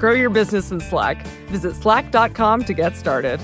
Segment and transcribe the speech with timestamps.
[0.00, 1.26] Grow your business in Slack.
[1.48, 3.38] Visit slack.com to get started.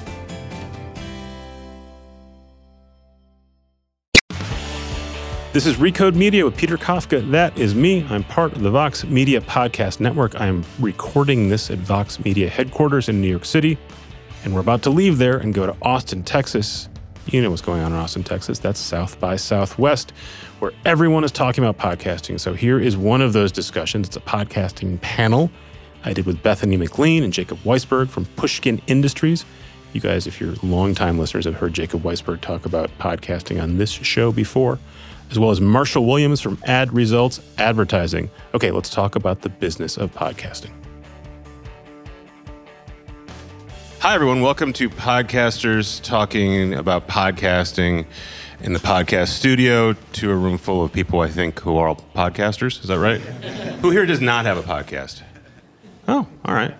[5.52, 7.30] This is Recode Media with Peter Kafka.
[7.30, 8.06] That is me.
[8.08, 10.40] I'm part of the Vox Media Podcast Network.
[10.40, 13.76] I am recording this at Vox Media headquarters in New York City,
[14.42, 16.88] and we're about to leave there and go to Austin, Texas.
[17.26, 18.58] You know what's going on in Austin, Texas.
[18.58, 20.12] That's South by Southwest,
[20.60, 22.40] where everyone is talking about podcasting.
[22.40, 24.08] So here is one of those discussions.
[24.08, 25.50] It's a podcasting panel
[26.06, 29.44] I did with Bethany McLean and Jacob Weisberg from Pushkin Industries.
[29.92, 33.90] You guys, if you're longtime listeners, have heard Jacob Weisberg talk about podcasting on this
[33.90, 34.78] show before
[35.32, 38.30] as well as Marshall Williams from Ad Results Advertising.
[38.54, 40.70] Okay, let's talk about the business of podcasting.
[43.98, 44.42] Hi, everyone.
[44.42, 48.06] Welcome to Podcasters talking about podcasting
[48.60, 51.96] in the podcast studio to a room full of people, I think, who are all
[52.14, 52.80] podcasters.
[52.80, 53.20] Is that right?
[53.80, 55.22] who here does not have a podcast?
[56.08, 56.74] Oh, all right.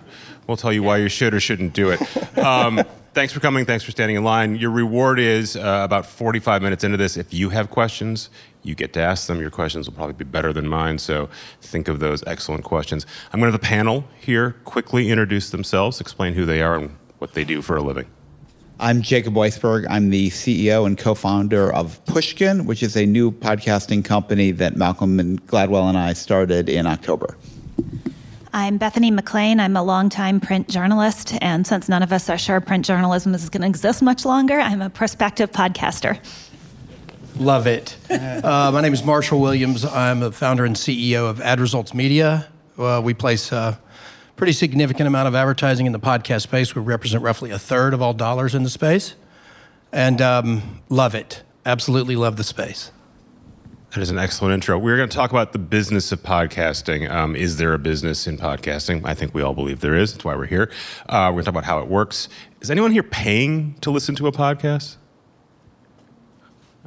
[0.47, 2.37] We'll tell you why you should or shouldn't do it.
[2.37, 2.81] Um,
[3.13, 3.65] thanks for coming.
[3.65, 4.55] Thanks for standing in line.
[4.55, 7.17] Your reward is uh, about 45 minutes into this.
[7.17, 8.29] If you have questions,
[8.63, 9.41] you get to ask them.
[9.41, 11.29] Your questions will probably be better than mine, so
[11.61, 13.05] think of those excellent questions.
[13.33, 16.95] I'm going to have the panel here quickly introduce themselves, explain who they are and
[17.17, 18.07] what they do for a living.
[18.79, 19.87] I'm Jacob Weisberg.
[19.89, 24.75] I'm the CEO and co founder of Pushkin, which is a new podcasting company that
[24.75, 27.35] Malcolm and Gladwell and I started in October.
[28.53, 29.59] I'm Bethany McLean.
[29.59, 33.49] I'm a longtime print journalist, and since none of us are sure print journalism is
[33.49, 36.19] going to exist much longer, I'm a prospective podcaster.
[37.37, 37.97] Love it.
[38.09, 39.85] Uh, my name is Marshall Williams.
[39.85, 42.47] I'm the founder and CEO of Ad Results Media.
[42.77, 43.79] Uh, we place a
[44.35, 46.73] pretty significant amount of advertising in the podcast space.
[46.73, 49.15] We represent roughly a third of all dollars in the space,
[49.91, 51.43] and um, love it.
[51.65, 52.91] Absolutely love the space.
[53.91, 54.77] That is an excellent intro.
[54.77, 57.09] We're going to talk about the business of podcasting.
[57.09, 59.01] Um, is there a business in podcasting?
[59.05, 60.11] I think we all believe there is.
[60.11, 60.69] That's why we're here.
[61.07, 62.27] Uh, we're going to talk about how it works.
[62.59, 64.97] Is anyone here paying to listen to a podcast?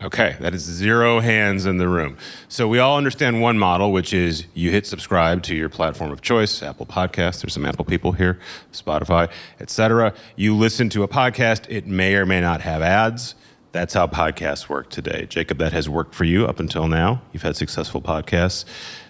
[0.03, 2.17] Okay, that is zero hands in the room.
[2.49, 6.21] So we all understand one model, which is you hit subscribe to your platform of
[6.23, 7.43] choice, Apple Podcasts.
[7.43, 8.39] There's some Apple people here,
[8.73, 10.15] Spotify, etc.
[10.37, 11.65] You listen to a podcast.
[11.69, 13.35] It may or may not have ads.
[13.73, 15.27] That's how podcasts work today.
[15.29, 17.23] Jacob, that has worked for you up until now.
[17.33, 18.65] You've had successful podcasts.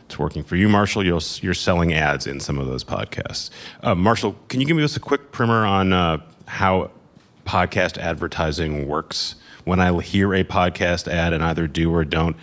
[0.04, 1.04] It's working for you, Marshall.
[1.06, 3.48] you are selling ads in some of those podcasts.
[3.82, 6.90] Uh, Marshall, can you give me just a quick primer on uh, how
[7.46, 9.36] podcast advertising works?
[9.64, 12.36] When I hear a podcast ad and either do or don't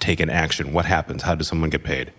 [0.00, 1.22] take an action, what happens?
[1.22, 2.12] How does someone get paid?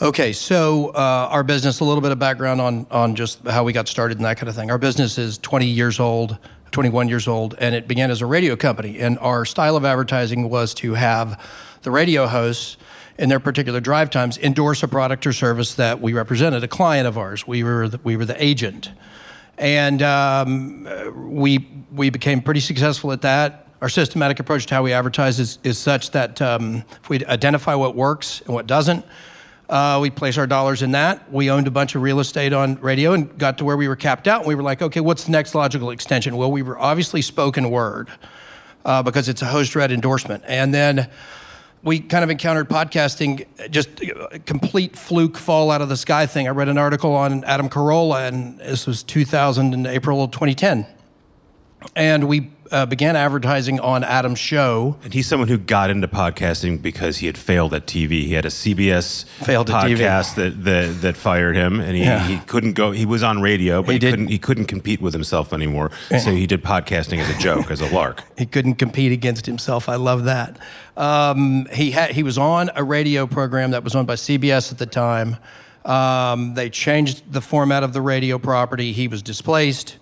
[0.00, 3.72] Okay, so uh, our business, a little bit of background on, on just how we
[3.72, 4.70] got started and that kind of thing.
[4.70, 6.38] Our business is 20 years old.
[6.70, 8.98] 21 years old, and it began as a radio company.
[8.98, 11.42] And our style of advertising was to have
[11.82, 12.76] the radio hosts
[13.18, 17.06] in their particular drive times endorse a product or service that we represented, a client
[17.06, 17.46] of ours.
[17.46, 18.92] We were the, we were the agent,
[19.58, 23.66] and um, we we became pretty successful at that.
[23.80, 27.74] Our systematic approach to how we advertise is, is such that um, if we identify
[27.74, 29.04] what works and what doesn't,
[29.68, 31.30] uh, we place our dollars in that.
[31.30, 33.96] We owned a bunch of real estate on radio and got to where we were
[33.96, 34.40] capped out.
[34.40, 36.36] And we were like, okay, what's the next logical extension?
[36.36, 38.08] Well, we were obviously spoken word
[38.84, 40.42] uh, because it's a host read endorsement.
[40.46, 41.10] And then
[41.82, 46.48] we kind of encountered podcasting, just a complete fluke fall out of the sky thing.
[46.48, 50.86] I read an article on Adam Carolla, and this was 2000 in April of 2010.
[51.94, 54.96] And we uh, began advertising on Adam's show.
[55.02, 58.22] And he's someone who got into podcasting because he had failed at TV.
[58.22, 62.26] He had a CBS failed podcast that, that that fired him, and he, yeah.
[62.26, 62.92] he couldn't go.
[62.92, 65.90] He was on radio, but he, he couldn't he couldn't compete with himself anymore.
[66.08, 68.24] So he did podcasting as a joke, as a lark.
[68.38, 69.88] He couldn't compete against himself.
[69.88, 70.58] I love that.
[70.96, 74.78] Um, he had he was on a radio program that was owned by CBS at
[74.78, 75.36] the time.
[75.84, 78.92] Um, they changed the format of the radio property.
[78.92, 79.98] He was displaced.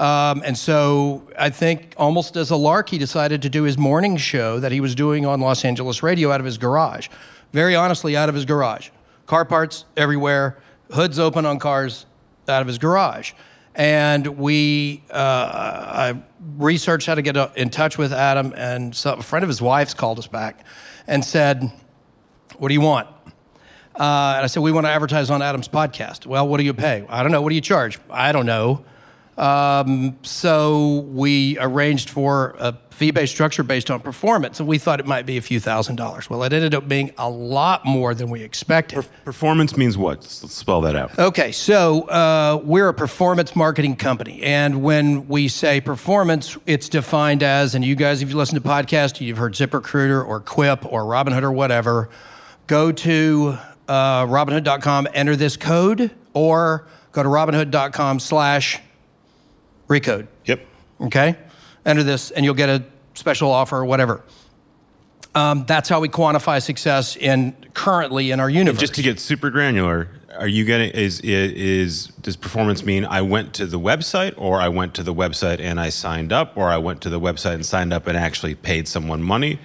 [0.00, 4.16] Um, and so I think almost as a lark, he decided to do his morning
[4.16, 7.08] show that he was doing on Los Angeles radio out of his garage.
[7.52, 8.88] Very honestly, out of his garage.
[9.26, 10.56] Car parts everywhere,
[10.90, 12.06] hoods open on cars
[12.48, 13.32] out of his garage.
[13.74, 16.22] And we, uh, I
[16.56, 19.92] researched how to get in touch with Adam, and so a friend of his wife's
[19.92, 20.64] called us back
[21.06, 21.70] and said,
[22.56, 23.06] What do you want?
[23.94, 26.24] Uh, and I said, we want to advertise on Adam's podcast.
[26.24, 27.04] Well, what do you pay?
[27.10, 27.42] I don't know.
[27.42, 27.98] What do you charge?
[28.08, 28.82] I don't know.
[29.40, 35.06] Um, so we arranged for a fee-based structure based on performance, and we thought it
[35.06, 36.28] might be a few thousand dollars.
[36.28, 39.06] Well, it ended up being a lot more than we expected.
[39.24, 40.18] Performance means what?
[40.18, 41.18] Let's spell that out.
[41.18, 47.42] Okay, so uh, we're a performance marketing company, and when we say performance, it's defined
[47.42, 51.04] as, and you guys, if you listen to podcasts, you've heard ZipRecruiter or Quip or
[51.04, 52.10] Robinhood or whatever.
[52.66, 53.56] Go to
[53.88, 58.80] uh, Robinhood.com, enter this code, or go to Robinhood.com/slash
[59.90, 60.28] recode.
[60.46, 60.66] Yep.
[61.02, 61.36] Okay,
[61.84, 62.84] enter this, and you'll get a
[63.14, 64.22] special offer or whatever.
[65.34, 68.80] Um, that's how we quantify success in currently in our universe.
[68.80, 73.22] Just to get super granular, are you getting is, is is does performance mean I
[73.22, 76.68] went to the website or I went to the website and I signed up or
[76.68, 79.58] I went to the website and signed up and actually paid someone money?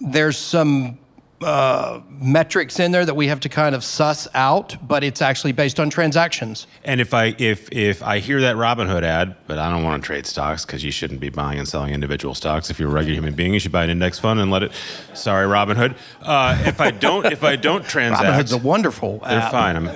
[0.00, 0.98] there's some
[1.42, 5.52] uh, metrics in there that we have to kind of suss out, but it's actually
[5.52, 6.66] based on transactions.
[6.84, 10.06] And if I if if I hear that Robinhood ad, but I don't want to
[10.06, 12.68] trade stocks because you shouldn't be buying and selling individual stocks.
[12.70, 14.72] If you're a regular human being, you should buy an index fund and let it.
[15.14, 15.96] Sorry, Robinhood.
[16.20, 19.50] Uh, if I don't if I don't transact, Robinhood's a wonderful they're app.
[19.50, 19.76] fine.
[19.76, 19.88] I'm,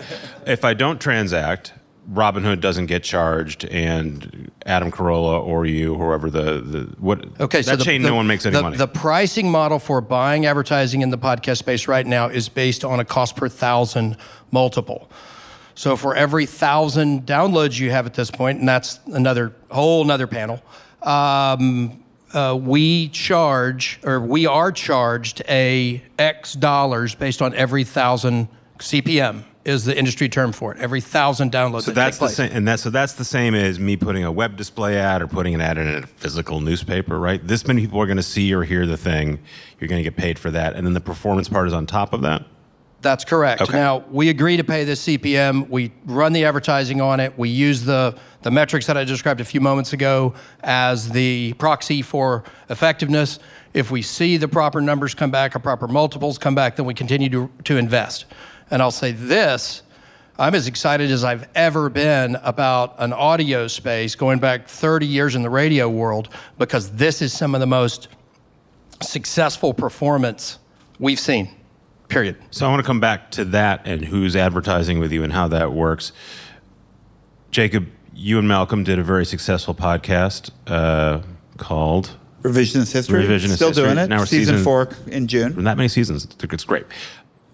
[0.46, 1.72] if I don't transact,
[2.12, 7.64] Robinhood doesn't get charged, and Adam Carolla or you, whoever the the what Okay, that
[7.64, 8.76] so the, chain, the- no one makes any the, money.
[8.76, 13.00] The pricing model for buying advertising in the podcast space right now is based on
[13.00, 14.16] a cost per thousand
[14.50, 15.10] multiple.
[15.74, 20.26] So for every thousand downloads you have at this point, and that's another whole another
[20.26, 20.62] panel,
[21.02, 28.48] um, uh, we charge or we are charged a X dollars based on every thousand
[28.78, 30.80] CPM is the industry term for it.
[30.80, 31.82] Every thousand downloads.
[31.82, 34.32] So that that's the same, and that's so that's the same as me putting a
[34.32, 37.44] web display ad or putting an ad in a physical newspaper, right?
[37.46, 39.40] This many people are going to see or hear the thing.
[39.80, 42.12] You're going to get paid for that, and then the performance part is on top
[42.12, 42.44] of that.
[43.04, 43.60] That's correct.
[43.60, 43.72] Okay.
[43.74, 45.68] Now, we agree to pay this CPM.
[45.68, 47.38] We run the advertising on it.
[47.38, 50.32] We use the, the metrics that I described a few moments ago
[50.62, 53.40] as the proxy for effectiveness.
[53.74, 56.94] If we see the proper numbers come back or proper multiples come back, then we
[56.94, 58.24] continue to, to invest.
[58.74, 59.82] And I'll say this
[60.36, 65.36] I'm as excited as I've ever been about an audio space going back 30 years
[65.36, 66.28] in the radio world
[66.58, 68.08] because this is some of the most
[69.00, 70.58] successful performance
[70.98, 71.54] we've seen,
[72.08, 72.36] period.
[72.50, 75.46] So I want to come back to that and who's advertising with you and how
[75.46, 76.10] that works.
[77.52, 81.20] Jacob, you and Malcolm did a very successful podcast uh,
[81.58, 83.22] called Revisionist history.
[83.22, 83.84] Revisionist Still history.
[83.84, 84.08] doing it.
[84.08, 85.62] Now we're season, season- four in June.
[85.62, 86.26] that many seasons.
[86.42, 86.86] It's great.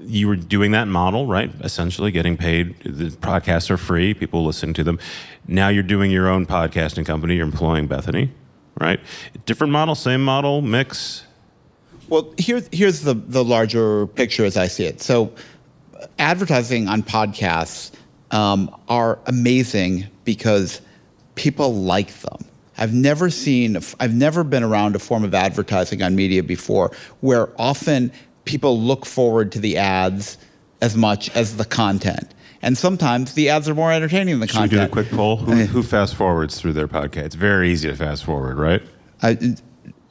[0.01, 1.51] You were doing that model, right?
[1.61, 2.79] Essentially getting paid.
[2.81, 4.15] The podcasts are free.
[4.15, 4.99] People listen to them.
[5.47, 7.37] Now you're doing your own podcasting company.
[7.37, 8.33] You're employing Bethany,
[8.79, 9.01] right?
[9.47, 11.25] Different model, same model, mix.
[12.09, 15.01] Well, here's here's the the larger picture as I see it.
[15.01, 15.33] So,
[16.19, 17.93] advertising on podcasts
[18.31, 20.81] um, are amazing because
[21.35, 22.45] people like them.
[22.79, 27.51] I've never seen, I've never been around a form of advertising on media before where
[27.61, 28.11] often
[28.51, 30.37] people look forward to the ads
[30.81, 32.33] as much as the content.
[32.63, 34.71] And sometimes the ads are more entertaining than the content.
[34.73, 35.37] Should we do a quick poll?
[35.39, 35.67] Who, eh.
[35.67, 37.25] who fast forwards through their podcast?
[37.27, 38.83] It's very easy to fast forward, right?
[39.23, 39.35] I, uh,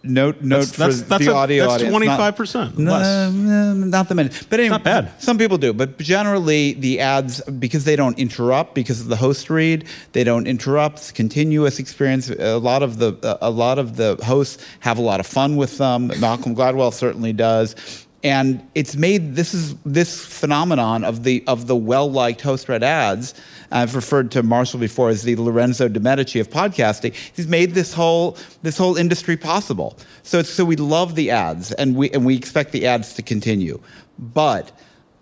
[0.01, 2.05] note note That's- that's- for that's the a- audio that's audience.
[2.05, 3.33] not- 25% No, less.
[3.33, 4.29] no, not the many.
[4.49, 5.11] But anyway, not bad.
[5.19, 9.49] Some people do, but generally the ads because they don't interrupt because of the host
[9.49, 11.13] read, they don't interrupt.
[11.15, 12.29] Continuous experience.
[12.29, 15.77] A lot of the a lot of the hosts have a lot of fun with
[15.77, 16.11] them.
[16.19, 17.75] Malcolm Gladwell certainly does.
[18.23, 22.83] And it's made this is this phenomenon of the of the well liked host read
[22.83, 23.33] ads.
[23.71, 27.13] I've referred to Marshall before as the Lorenzo de Medici of podcasting.
[27.33, 29.97] He's made this whole this whole industry possible.
[30.23, 33.81] So so we love the ads and we and we expect the ads to continue.
[34.17, 34.71] But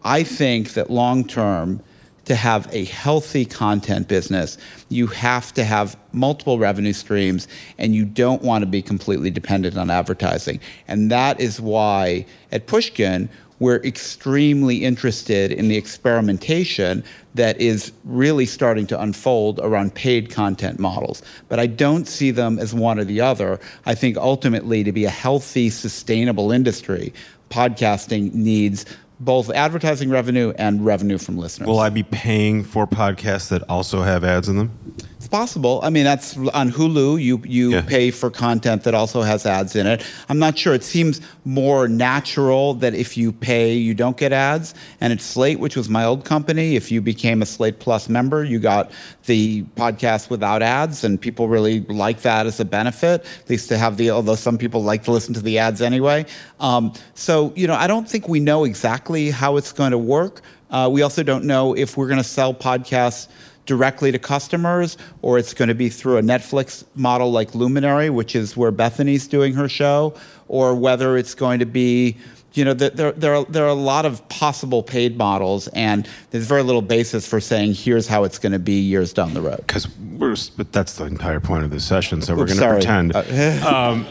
[0.04, 1.84] I think that long term,
[2.28, 4.58] to have a healthy content business,
[4.90, 9.78] you have to have multiple revenue streams and you don't want to be completely dependent
[9.78, 10.60] on advertising.
[10.88, 13.30] And that is why at Pushkin,
[13.60, 17.04] we're extremely interested in the experimentation
[17.34, 21.24] that is really starting to unfold around paid content models.
[21.50, 23.60] But I don't see them as one or the other.
[23.86, 27.14] I think ultimately, to be a healthy, sustainable industry,
[27.50, 28.86] podcasting needs
[29.20, 31.68] both advertising revenue and revenue from listeners.
[31.68, 34.96] Will I be paying for podcasts that also have ads in them?
[35.18, 35.80] It's possible.
[35.84, 37.20] I mean, that's on Hulu.
[37.22, 37.82] You you Yeah.
[37.82, 40.04] pay for content that also has ads in it.
[40.30, 40.76] I'm not sure.
[40.76, 44.76] It seems more natural that if you pay, you don't get ads.
[45.02, 48.44] And at Slate, which was my old company, if you became a Slate Plus member,
[48.44, 48.92] you got
[49.26, 53.26] the podcast without ads, and people really like that as a benefit.
[53.44, 54.12] At least to have the.
[54.12, 56.28] Although some people like to listen to the ads anyway.
[56.60, 60.42] Um, so you know, I don't think we know exactly how it's going to work.
[60.70, 63.28] Uh, we also don't know if we're going to sell podcasts
[63.68, 68.36] directly to customers, or it's going to be through a Netflix model like Luminary, which
[68.36, 70.16] is where Bethany's doing her show,
[70.48, 72.18] or whether it's going to be,
[72.54, 76.10] you know, there, there, there, are, there are a lot of possible paid models, and
[76.32, 79.42] there's very little basis for saying here's how it's going to be years down the
[79.42, 79.58] road.
[79.58, 82.22] Because we're, but that's the entire point of this session.
[82.24, 83.16] So we're going to pretend.
[83.16, 84.08] Uh, um,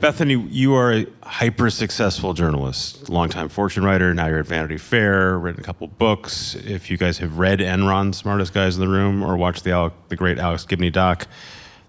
[0.00, 4.14] Bethany, you are a hyper successful journalist, longtime Fortune writer.
[4.14, 6.54] Now you're at Vanity Fair, written a couple books.
[6.54, 9.92] If you guys have read Enron, Smartest Guys in the Room, or watched the Alec,
[10.08, 11.26] the great Alex Gibney doc,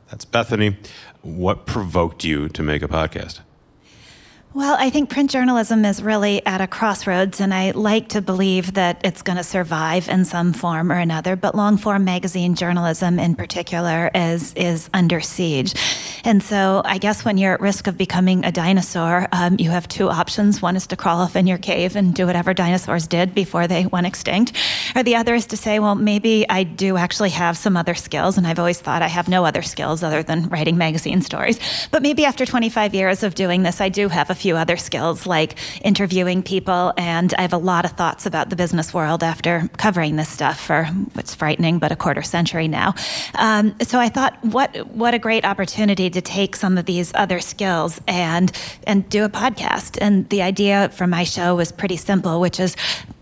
[0.09, 0.75] that's Bethany.
[1.21, 3.39] What provoked you to make a podcast?
[4.53, 8.73] Well, I think print journalism is really at a crossroads, and I like to believe
[8.73, 11.37] that it's going to survive in some form or another.
[11.37, 15.73] But long form magazine journalism, in particular, is is under siege.
[16.25, 19.87] And so, I guess when you're at risk of becoming a dinosaur, um, you have
[19.87, 20.61] two options.
[20.61, 23.85] One is to crawl off in your cave and do whatever dinosaurs did before they
[23.85, 24.51] went extinct,
[24.97, 28.37] or the other is to say, well, maybe I do actually have some other skills,
[28.37, 31.57] and I've always thought I have no other skills other than writing magazine stories.
[31.89, 35.25] But maybe after 25 years of doing this, I do have a few other skills
[35.25, 39.69] like interviewing people, and I have a lot of thoughts about the business world after
[39.77, 42.93] covering this stuff for what's frightening, but a quarter century now.
[43.35, 47.39] Um, so I thought, what what a great opportunity to take some of these other
[47.39, 48.51] skills and
[48.87, 49.97] and do a podcast.
[50.01, 52.75] And the idea for my show was pretty simple, which is.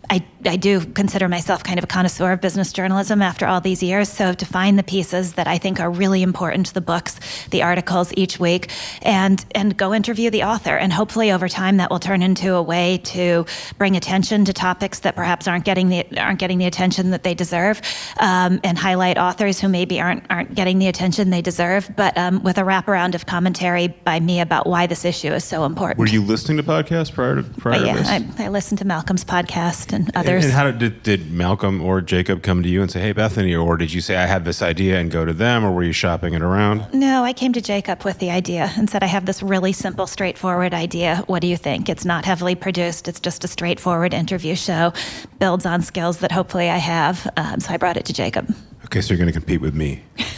[0.09, 3.83] I, I do consider myself kind of a connoisseur of business journalism after all these
[3.83, 4.09] years.
[4.09, 7.19] So to find the pieces that I think are really important to the books,
[7.51, 11.91] the articles each week, and and go interview the author, and hopefully over time that
[11.91, 13.45] will turn into a way to
[13.77, 17.33] bring attention to topics that perhaps aren't getting the aren't getting the attention that they
[17.33, 17.81] deserve,
[18.19, 22.41] um, and highlight authors who maybe aren't aren't getting the attention they deserve, but um,
[22.43, 25.99] with a wraparound of commentary by me about why this issue is so important.
[25.99, 28.39] Were you listening to podcasts prior to prior But to yeah, this?
[28.39, 30.45] I, I listened to Malcolm's podcast and others.
[30.45, 33.53] And, how did, did did Malcolm or Jacob come to you and say, "Hey, Bethany,"
[33.55, 35.93] or did you say, "I have this idea" and go to them, or were you
[35.93, 36.93] shopping it around?
[36.93, 40.07] No, I came to Jacob with the idea and said, I have this really simple,
[40.07, 41.23] straightforward idea.
[41.27, 41.89] What do you think?
[41.89, 44.93] It's not heavily produced, it's just a straightforward interview show,
[45.39, 47.29] builds on skills that hopefully I have.
[47.37, 48.53] Um, so I brought it to Jacob.
[48.89, 50.01] Okay, so you're going to compete with me.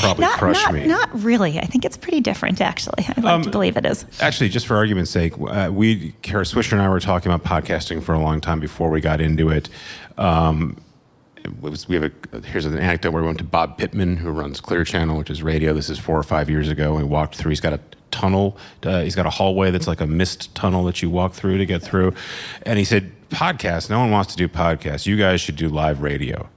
[0.00, 0.84] Probably Not, crush not, me.
[0.84, 1.60] not really.
[1.60, 3.06] I think it's pretty different, actually.
[3.08, 4.04] I'd like to believe it is.
[4.18, 8.02] Actually, just for argument's sake, uh, we, Kara Swisher and I were talking about podcasting
[8.02, 9.68] for a long time before we got into it.
[10.18, 10.76] Um,
[11.36, 14.30] it was, we have a, here's an anecdote where we went to Bob Pittman, who
[14.32, 15.72] runs Clear Channel, which is radio.
[15.72, 16.96] This is four or five years ago.
[16.96, 17.50] And we walked through.
[17.50, 18.56] He's got a tunnel.
[18.82, 21.66] Uh, he's got a hallway that's like a mist tunnel that you walk through to
[21.66, 22.12] get through.
[22.62, 23.88] And he said, "Podcast.
[23.88, 25.06] No one wants to do podcasts.
[25.06, 26.48] You guys should do live radio."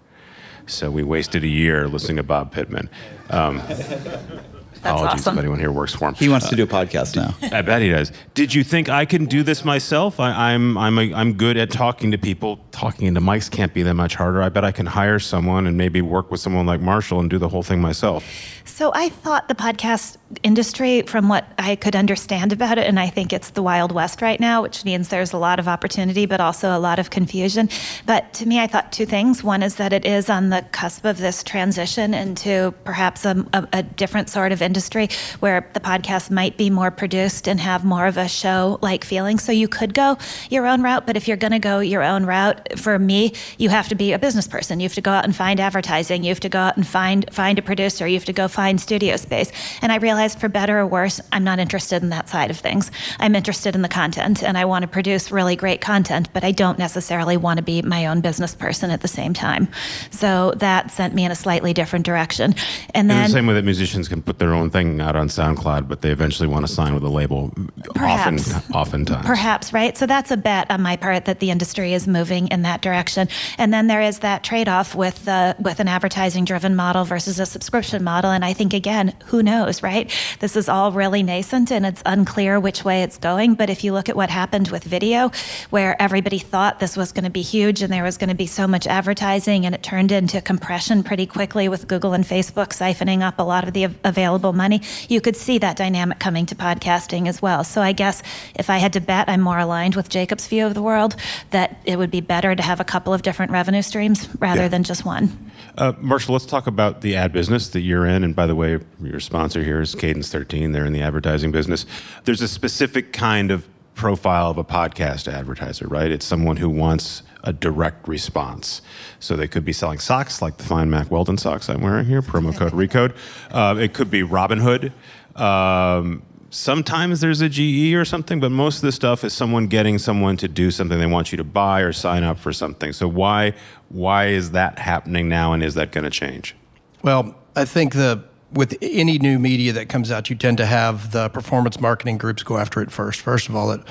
[0.68, 2.90] So we wasted a year listening to Bob Pittman.
[3.30, 3.58] Um,
[4.76, 5.38] apologies awesome.
[5.38, 6.16] if anyone here works for him.
[6.16, 7.36] He wants to do a podcast now.
[7.56, 8.12] I bet he does.
[8.34, 10.20] Did you think I can do this myself?
[10.20, 12.60] I, I'm I'm a, I'm good at talking to people.
[12.72, 14.42] Talking into mics can't be that much harder.
[14.42, 17.38] I bet I can hire someone and maybe work with someone like Marshall and do
[17.38, 18.24] the whole thing myself.
[18.68, 23.08] So I thought the podcast industry, from what I could understand about it, and I
[23.08, 26.42] think it's the Wild West right now, which means there's a lot of opportunity, but
[26.42, 27.70] also a lot of confusion.
[28.06, 29.44] But to me, I thought two things.
[29.44, 33.68] One is that it is on the cusp of this transition into perhaps a, a,
[33.74, 35.08] a different sort of industry
[35.40, 39.40] where the podcast might be more produced and have more of a show like feeling.
[39.40, 40.18] So you could go
[40.50, 43.70] your own route, but if you're going to go your own route, for me, you
[43.70, 44.80] have to be a business person.
[44.80, 46.24] You have to go out and find advertising.
[46.24, 48.08] You have to go out and find find a producer.
[48.08, 49.52] You have to go find studio space.
[49.84, 52.90] And I realized, for better or worse, I'm not interested in that side of things.
[53.20, 56.52] I'm interested in the content, and I want to produce really great content, but I
[56.52, 59.68] don't necessarily want to be my own business person at the same time.
[60.10, 62.56] So that sent me in a slightly different direction.
[62.96, 65.88] And then the same way that musicians can put their own thing out on SoundCloud,
[65.88, 67.52] but they eventually want to sign with a label.
[67.96, 68.72] Often, Perhaps.
[68.74, 69.26] oftentimes.
[69.28, 69.96] Perhaps, right?
[69.96, 73.28] So that's a bet on my part that the industry is moving in that direction.
[73.60, 78.04] And then there is that trade-off with the with an advertising-driven model versus a subscription
[78.04, 78.32] model.
[78.32, 80.10] And I think again, who knows, right?
[80.40, 83.56] This is all really nascent and it's unclear which way it's going.
[83.56, 85.32] But if you look at what happened with video,
[85.70, 88.48] where everybody thought this was going to be huge and there was going to be
[88.48, 93.22] so much advertising, and it turned into compression pretty quickly with Google and Facebook siphoning
[93.22, 97.28] up a lot of the available money, you could see that dynamic coming to podcasting
[97.28, 97.66] as well.
[97.66, 98.24] So I guess
[98.56, 101.18] if I had to bet, I'm more aligned with Jacob's view of the world
[101.52, 104.68] that it would be better to have a couple of different revenue streams rather Yeah.
[104.70, 105.38] than just one.
[105.78, 108.24] Uh, Marshall, let's talk about the ad business that you're in.
[108.24, 110.72] And by the way, your sponsor here is Cadence 13.
[110.72, 111.88] They're in the advertising business.
[112.24, 116.12] There's a specific kind of profile of a podcast advertiser, right?
[116.12, 118.84] It's someone who wants a direct response.
[119.20, 122.22] So they could be selling socks, like the fine Mack Weldon socks I'm wearing here,
[122.22, 123.16] promo code RECODE.
[123.50, 124.92] Uh, it could be Robinhood.
[125.36, 129.98] Um, sometimes there's a GE or something, but most of the stuff is someone getting
[129.98, 132.94] someone to do something they want you to buy or sign up for something.
[132.94, 133.56] So why
[133.90, 136.56] why is that happening now, and is that going to change?
[137.02, 138.24] Well, I think the
[138.54, 142.44] with any new media that comes out, you tend to have the performance marketing groups
[142.44, 143.20] go after it first.
[143.20, 143.84] First of all, the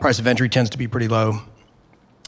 [0.00, 1.40] price of entry tends to be pretty low,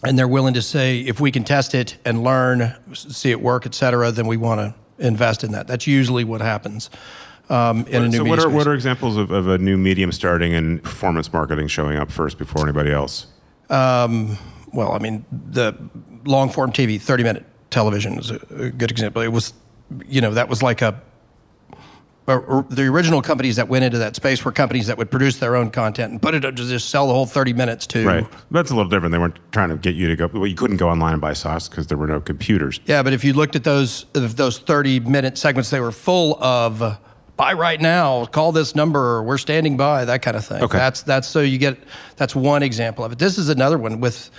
[0.04, 3.64] and they're willing to say if we can test it and learn, see it work,
[3.64, 4.74] et cetera, then we want to
[5.04, 5.66] invest in that.
[5.66, 6.90] That's usually what happens
[7.48, 8.52] um, in a new so what are space.
[8.52, 12.36] what are examples of, of a new medium starting and performance marketing showing up first
[12.36, 13.26] before anybody else?
[14.72, 15.74] well, I mean, the
[16.26, 19.22] long form TV, 30 minute television is a, a good example.
[19.22, 19.54] It was,
[20.08, 21.00] you know, that was like a,
[22.26, 25.38] or- or the original companies that went into that space were companies that would produce
[25.38, 28.06] their own content and put it up to just sell the whole 30 minutes to.
[28.06, 29.12] Right, that's a little different.
[29.12, 30.26] They weren't trying to get you to go.
[30.32, 32.80] Well, you couldn't go online and buy socks because there were no computers.
[32.86, 36.98] Yeah, but if you looked at those those 30 minute segments, they were full of
[37.36, 40.62] buy right now, call this number, we're standing by, that kind of thing.
[40.62, 40.78] Okay.
[40.78, 41.76] That's that's so you get
[42.16, 43.18] that's one example of it.
[43.18, 44.30] This is another one with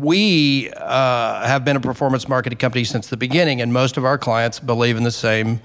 [0.00, 4.18] we uh, have been a performance marketing company since the beginning, and most of our
[4.18, 5.60] clients believe in the same,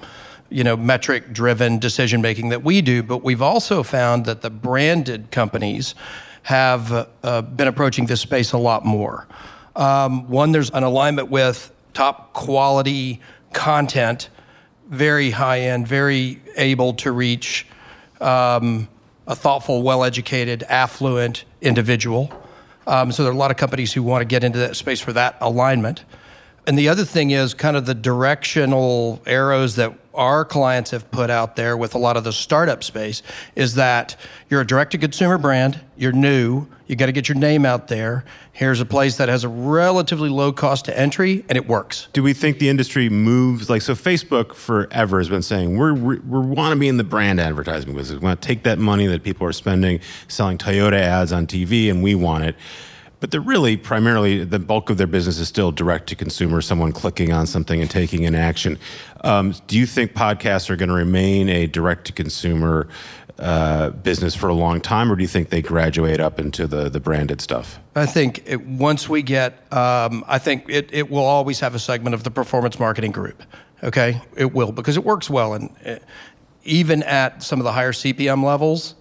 [0.50, 3.02] you know, metric driven decision making that we do.
[3.04, 5.96] But we've also found that the branded companies
[6.44, 9.28] have uh, been approaching this space a lot more.
[9.76, 13.22] Um, one, there's an alignment with top quality
[13.54, 14.30] content,
[14.90, 17.68] very high end, very able to reach
[18.22, 18.88] um,
[19.28, 22.32] a thoughtful, well educated, affluent individual.
[22.90, 25.00] Um, so there are a lot of companies who want to get into that space
[25.00, 26.04] for that alignment.
[26.66, 31.30] And the other thing is kind of the directional arrows that our clients have put
[31.30, 33.24] out there with a lot of the startup space
[33.56, 34.18] is that
[34.50, 37.88] you're a direct to consumer brand, you're new, you got to get your name out
[37.88, 38.26] there.
[38.52, 42.10] Here's a place that has a relatively low cost to entry and it works.
[42.12, 43.96] Do we think the industry moves like so?
[43.96, 48.20] Facebook forever has been saying we're we want to be in the brand advertising business.
[48.20, 51.90] We want to take that money that people are spending selling Toyota ads on TV,
[51.90, 52.56] and we want it.
[53.20, 56.94] But they're really primarily the bulk of their business is still direct to consumer, someone
[56.94, 58.78] clicking on something and taking an action.
[59.22, 62.88] Um, do you think podcasts are going to remain a direct to consumer
[63.40, 66.90] uh, business for a long time, or do you think they graduate up into the
[66.90, 67.80] the branded stuff?
[67.96, 71.80] I think it, once we get, um, I think it, it will always have a
[71.80, 73.42] segment of the performance marketing group.
[73.82, 75.96] Okay, it will because it works well, and uh,
[76.66, 78.96] even at some of the higher CPM levels,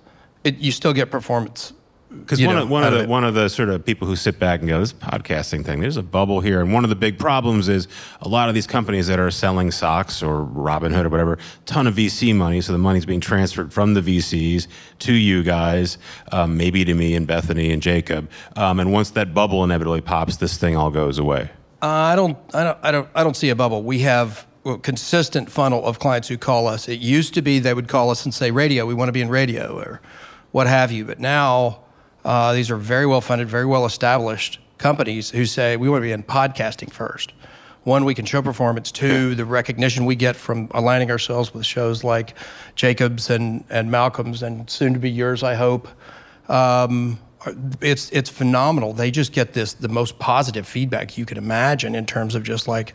[0.45, 1.73] it, you still get performance.
[2.11, 3.09] Because you one, know, of, one of of the it.
[3.09, 5.99] one of the sort of people who sit back and go, "This podcasting thing, there's
[5.99, 7.87] a bubble here." And one of the big problems is
[8.23, 11.95] a lot of these companies that are selling socks or Robinhood or whatever, ton of
[11.95, 14.69] VC money, so the money's being transferred from the VCs
[15.01, 15.99] to you guys,
[16.33, 18.31] um, maybe to me and Bethany and Jacob.
[18.57, 21.51] Um, and once that bubble inevitably pops, this thing all goes away.
[21.83, 23.83] I don't, I don't, I don't, I don't see a bubble.
[23.83, 26.89] We have a consistent funnel of clients who call us.
[26.89, 29.21] It used to be they would call us and say, "Radio, we want to be
[29.21, 30.01] in radio," or
[30.53, 31.05] what have you.
[31.05, 31.81] But now,
[32.25, 36.07] uh, these are very well funded, very well established companies who say, "We want to
[36.07, 37.33] be in podcasting first.
[37.85, 38.93] One, we can show performance.
[38.93, 42.35] Two, the recognition we get from aligning ourselves with shows like
[42.75, 45.89] Jacobs and and Malcolm's, and soon to be yours, I hope."
[46.49, 47.19] Um,
[47.81, 48.93] it's it's phenomenal.
[48.93, 52.69] They just get this the most positive feedback you can imagine in terms of just
[52.69, 52.95] like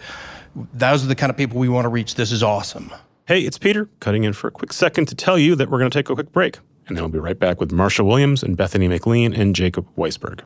[0.73, 2.15] those are the kind of people we want to reach.
[2.15, 2.91] This is awesome.
[3.25, 5.89] Hey, it's Peter, cutting in for a quick second to tell you that we're going
[5.89, 6.59] to take a quick break.
[6.87, 10.41] And then we'll be right back with Marshall Williams and Bethany McLean and Jacob Weisberg.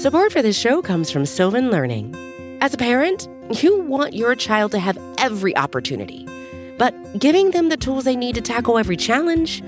[0.00, 2.14] Support for this show comes from Sylvan Learning.
[2.60, 3.28] As a parent,
[3.62, 6.26] you want your child to have every opportunity,
[6.78, 9.62] but giving them the tools they need to tackle every challenge,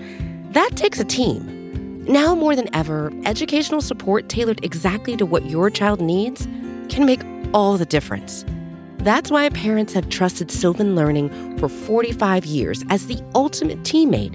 [0.51, 2.05] that takes a team.
[2.05, 6.47] Now more than ever, educational support tailored exactly to what your child needs
[6.89, 7.21] can make
[7.53, 8.45] all the difference.
[8.99, 14.35] That's why parents have trusted Sylvan Learning for 45 years as the ultimate teammate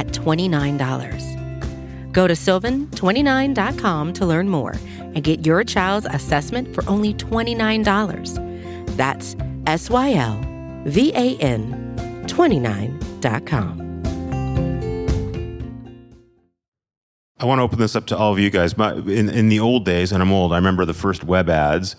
[0.00, 2.12] at $29.
[2.12, 8.96] Go to sylvan29.com to learn more and get your child's assessment for only $29.
[8.96, 9.36] That's
[9.66, 10.40] S Y L
[10.86, 11.94] V A N
[12.26, 13.80] 29.com.
[17.38, 18.76] I want to open this up to all of you guys.
[18.76, 21.96] My, in, in the old days, and I'm old, I remember the first web ads.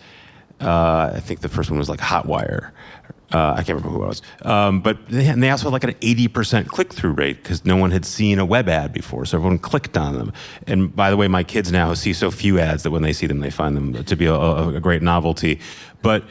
[0.60, 2.70] Uh, I think the first one was like Hotwire.
[3.32, 4.22] Uh, I can't remember who it was.
[4.42, 7.78] Um, but they, and they also had like an 80% click through rate because no
[7.78, 9.26] one had seen a web ad before.
[9.26, 10.34] So everyone clicked on them.
[10.68, 13.28] And by the way, my kids now see so few ads that when they see
[13.28, 15.60] them, they find them to be a, a great novelty.
[16.02, 16.26] But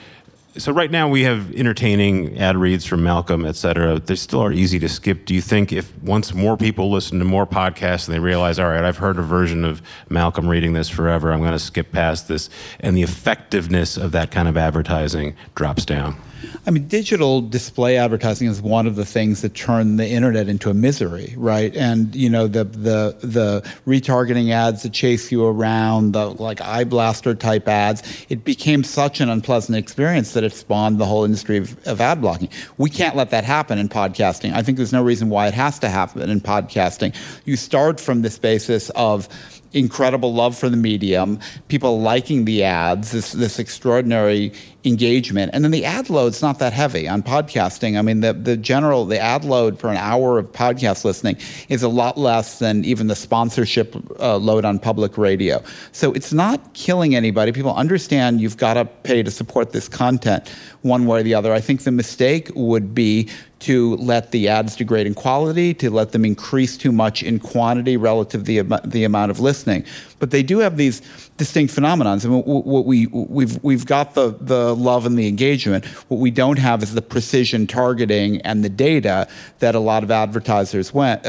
[0.58, 3.98] so right now we have entertaining ad reads from Malcolm, et cetera.
[4.00, 5.24] They still are easy to skip.
[5.24, 8.68] Do you think if once more people listen to more podcasts and they realize, all
[8.68, 12.26] right, I've heard a version of Malcolm reading this forever, I'm going to skip past
[12.26, 16.20] this, and the effectiveness of that kind of advertising drops down?
[16.66, 20.70] I mean, digital display advertising is one of the things that turned the internet into
[20.70, 21.74] a misery, right?
[21.74, 27.38] And you know, the the the retargeting ads that chase you around, the like Eyeblaster
[27.38, 31.86] type ads, it became such an unpleasant experience that it spawned the whole industry of,
[31.86, 32.48] of ad blocking.
[32.78, 34.52] We can't let that happen in podcasting.
[34.52, 37.14] I think there's no reason why it has to happen in podcasting.
[37.44, 39.28] You start from this basis of
[39.72, 44.52] incredible love for the medium, people liking the ads, this this extraordinary
[44.84, 47.98] engagement, and then the ad load's not that heavy on podcasting.
[47.98, 51.36] I mean, the the general the ad load for an hour of podcast listening
[51.68, 55.62] is a lot less than even the sponsorship uh, load on public radio.
[55.92, 57.52] So it's not killing anybody.
[57.52, 60.48] People understand you've got to pay to support this content
[60.82, 61.52] one way or the other.
[61.52, 63.28] I think the mistake would be
[63.60, 67.96] to let the ads degrade in quality, to let them increase too much in quantity
[67.96, 69.84] relative to the, the amount of listening.
[70.18, 71.02] But they do have these
[71.36, 72.24] distinct phenomenons.
[72.24, 75.84] I mean, what we we've we've got the the love and the engagement.
[76.08, 79.28] What we don't have is the precision targeting and the data
[79.60, 81.22] that a lot of advertisers want.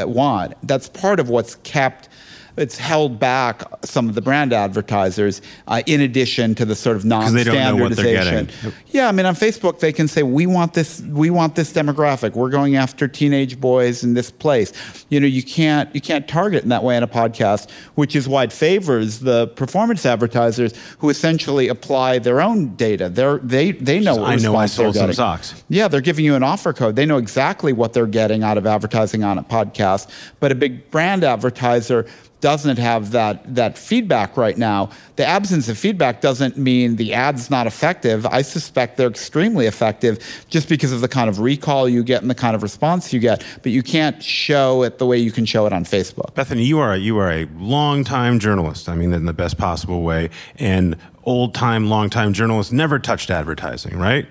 [0.63, 2.09] That's part of what's kept
[2.57, 7.05] it's held back some of the brand advertisers uh, in addition to the sort of
[7.05, 8.49] non-standardization.
[8.87, 12.33] Yeah, I mean on Facebook they can say we want this we want this demographic.
[12.33, 14.73] We're going after teenage boys in this place.
[15.09, 18.27] You know, you can't you can't target in that way in a podcast, which is
[18.27, 23.09] why it favors the performance advertisers who essentially apply their own data.
[23.09, 25.63] They're, they they know what I know I sold some socks.
[25.69, 26.95] Yeah, they're giving you an offer code.
[26.95, 30.09] They know exactly what they're getting out of advertising on a podcast.
[30.39, 32.05] But a big brand advertiser
[32.41, 34.89] doesn't have that that feedback right now.
[35.15, 38.25] The absence of feedback doesn't mean the ad's not effective.
[38.25, 42.29] I suspect they're extremely effective just because of the kind of recall you get and
[42.29, 43.45] the kind of response you get.
[43.61, 46.33] But you can't show it the way you can show it on Facebook.
[46.33, 48.89] Bethany, you are a, you are a long-time journalist.
[48.89, 50.29] I mean, in the best possible way.
[50.57, 54.27] And old-time, long-time journalists never touched advertising, right?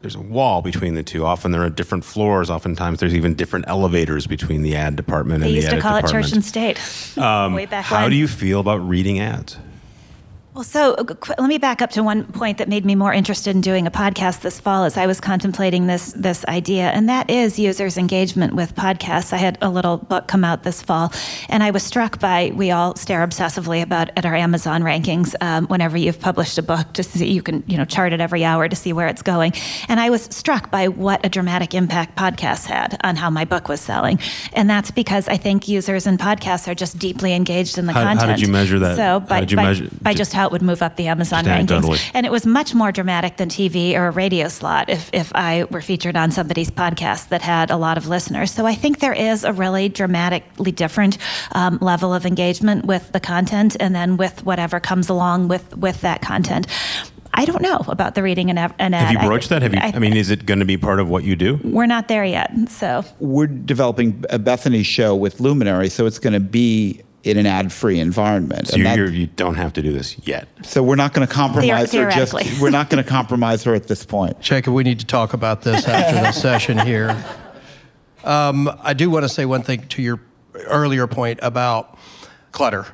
[0.00, 1.24] There's a wall between the two.
[1.24, 2.50] Often there are different floors.
[2.50, 6.12] Oftentimes there's even different elevators between the ad department they and the edit department.
[6.12, 7.18] They used to call it church and state.
[7.18, 8.10] Um, way back how when.
[8.10, 9.58] do you feel about reading ads?
[10.58, 13.54] Well, so uh, let me back up to one point that made me more interested
[13.54, 17.30] in doing a podcast this fall as I was contemplating this this idea, and that
[17.30, 19.32] is users' engagement with podcasts.
[19.32, 21.12] I had a little book come out this fall,
[21.48, 25.68] and I was struck by we all stare obsessively about at our Amazon rankings um,
[25.68, 28.68] whenever you've published a book to see you can you know chart it every hour
[28.68, 29.52] to see where it's going,
[29.86, 33.68] and I was struck by what a dramatic impact podcasts had on how my book
[33.68, 34.18] was selling,
[34.54, 38.02] and that's because I think users and podcasts are just deeply engaged in the how,
[38.02, 38.30] content.
[38.30, 38.96] How did you measure that?
[38.96, 42.10] So by, by, measure, by just how it would move up the Amazon rankings.
[42.14, 45.64] And it was much more dramatic than TV or a radio slot if, if I
[45.70, 48.50] were featured on somebody's podcast that had a lot of listeners.
[48.50, 51.18] So I think there is a really dramatically different
[51.52, 56.00] um, level of engagement with the content and then with whatever comes along with, with
[56.00, 56.66] that content.
[57.34, 58.94] I don't know about the reading an, an ad.
[58.94, 59.62] Have you broached I, that?
[59.62, 59.80] Have you?
[59.80, 61.60] I, I, mean, is it going to be part of what you do?
[61.62, 62.50] We're not there yet.
[62.68, 67.46] So we're developing a Bethany show with Luminary, so it's going to be in an
[67.46, 68.68] ad-free environment.
[68.68, 70.48] So you you don't have to do this yet.
[70.62, 72.10] So we're not going to compromise her.
[72.10, 74.40] Just we're not going to compromise her at this point.
[74.40, 77.16] Jacob, we need to talk about this after the session here.
[78.24, 80.20] Um, I do want to say one thing to your
[80.66, 81.98] earlier point about
[82.52, 82.86] clutter,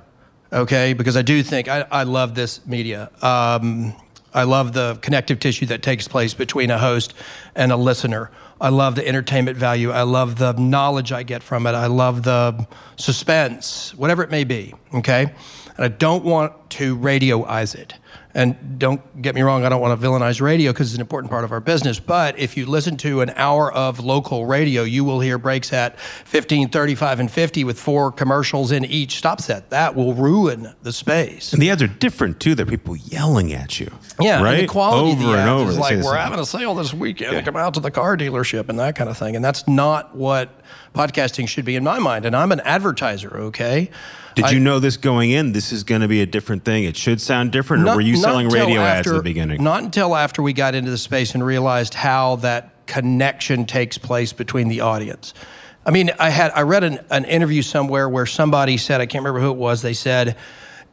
[0.53, 0.93] okay?
[0.93, 3.11] Because I do think I, I love this media.
[3.23, 3.95] Um,
[4.33, 7.15] I love the connective tissue that takes place between a host
[7.55, 8.31] and a listener.
[8.65, 9.91] I love the entertainment value.
[9.91, 11.73] I love the knowledge I get from it.
[11.73, 14.73] I love the suspense, whatever it may be.
[14.95, 15.35] Okay.
[15.77, 17.93] And I don't want to radioize it.
[18.35, 21.31] And don't get me wrong, I don't want to villainize radio because it's an important
[21.31, 22.01] part of our business.
[22.01, 26.01] But if you listen to an hour of local radio, you will hear breaks at
[26.01, 29.71] 15, 35, and 50 with four commercials in each stop set.
[29.71, 31.53] That will ruin the space.
[31.53, 32.57] And the ads are different too.
[32.57, 33.93] They're people yelling at you.
[34.21, 34.55] Yeah, right.
[34.55, 35.71] And the quality over of the and over.
[35.71, 37.45] is like we're having a sale this weekend.
[37.45, 39.37] Come out to the car dealership and that kind of thing.
[39.37, 40.61] And that's not what
[40.95, 42.25] podcasting should be in my mind.
[42.25, 43.37] And I'm an advertiser.
[43.37, 43.91] Okay.
[44.35, 45.53] Did I- you know this going in?
[45.53, 46.85] This is going to be a different thing.
[46.85, 47.89] It should sound different.
[47.89, 49.63] or were you selling radio ads at the beginning?
[49.63, 54.33] Not until after we got into the space and realized how that connection takes place
[54.33, 55.35] between the audience.
[55.87, 59.23] I mean, I had I read an, an interview somewhere where somebody said I can't
[59.23, 59.83] remember who it was.
[59.83, 60.37] They said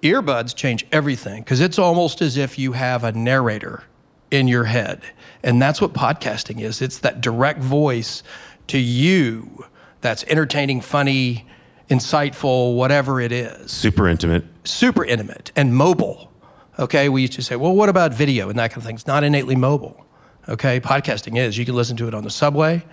[0.03, 3.83] earbuds change everything because it's almost as if you have a narrator
[4.31, 5.01] in your head,
[5.43, 6.81] and that's what podcasting is.
[6.81, 8.23] It's that direct voice
[8.67, 9.65] to you
[10.01, 11.45] that's entertaining, funny,
[11.89, 14.43] insightful, whatever it is Super intimate.
[14.63, 16.31] super intimate and mobile.
[16.79, 18.95] Okay, we used to say, well, what about video and that kind of thing?
[18.95, 20.05] It's not innately mobile.
[20.49, 21.57] Okay, podcasting is.
[21.57, 22.83] You can listen to it on the subway.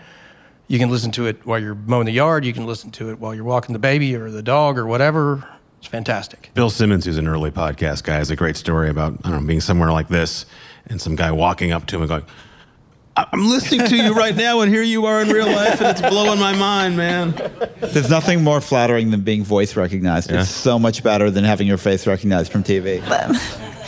[0.67, 2.45] You can listen to it while you're mowing the yard.
[2.45, 5.49] You can listen to it while you're walking the baby or the dog or whatever.
[5.79, 6.51] It's fantastic.
[6.55, 9.47] Bill Simmons, who's an early podcast guy, has a great story about I don't know
[9.47, 10.45] being somewhere like this
[10.89, 12.27] and some guy walking up to him and going, "I-
[13.33, 16.01] "I'm listening to you right now, and here you are in real life, and it's
[16.01, 17.35] blowing my mind, man."
[17.81, 20.31] There's nothing more flattering than being voice recognized.
[20.31, 20.41] Yeah.
[20.41, 23.01] It's so much better than having your face recognized from TV.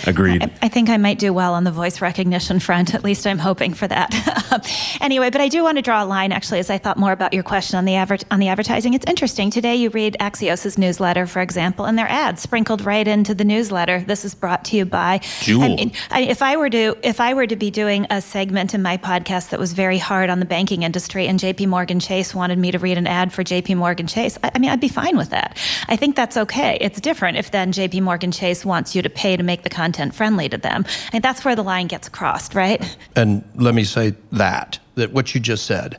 [0.06, 0.50] Agreed.
[0.62, 2.94] I think I might do well on the voice recognition front.
[2.94, 4.98] At least I'm hoping for that.
[5.00, 7.34] anyway, but I do want to draw a line actually, as I thought more about
[7.34, 8.94] your question on the adver- on the advertising.
[8.94, 9.50] It's interesting.
[9.50, 14.00] Today you read Axios's newsletter, for example, and their ads sprinkled right into the newsletter.
[14.00, 15.64] This is brought to you by Juul.
[15.64, 18.74] I mean, I, if I were to if I were to be doing a segment
[18.74, 21.66] in my podcast that was very hard on the banking industry, and J.P.
[21.66, 23.74] Morgan Chase wanted me to read an ad for J.P.
[23.74, 25.58] Morgan Chase, I, I mean, I'd be fine with that.
[25.88, 26.78] I think that's okay.
[26.80, 28.00] It's different if then J.P.
[28.00, 30.84] Morgan Chase wants you to pay to make the content friendly to them.
[31.12, 32.96] And that's where the line gets crossed, right?
[33.16, 35.98] And let me say that, that what you just said.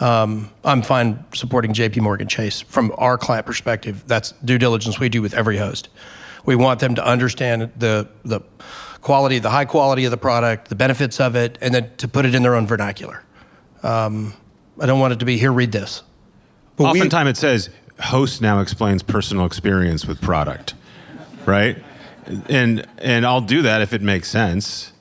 [0.00, 2.60] Um, I'm fine supporting JP Morgan Chase.
[2.60, 5.88] From our client perspective, that's due diligence we do with every host.
[6.44, 8.40] We want them to understand the, the
[9.00, 12.24] quality, the high quality of the product, the benefits of it, and then to put
[12.24, 13.22] it in their own vernacular.
[13.82, 14.34] Um,
[14.80, 16.02] I don't want it to be, here, read this.
[16.76, 20.74] But we- Oftentimes it says host now explains personal experience with product,
[21.46, 21.76] right?
[22.48, 24.91] And and I'll do that if it makes sense.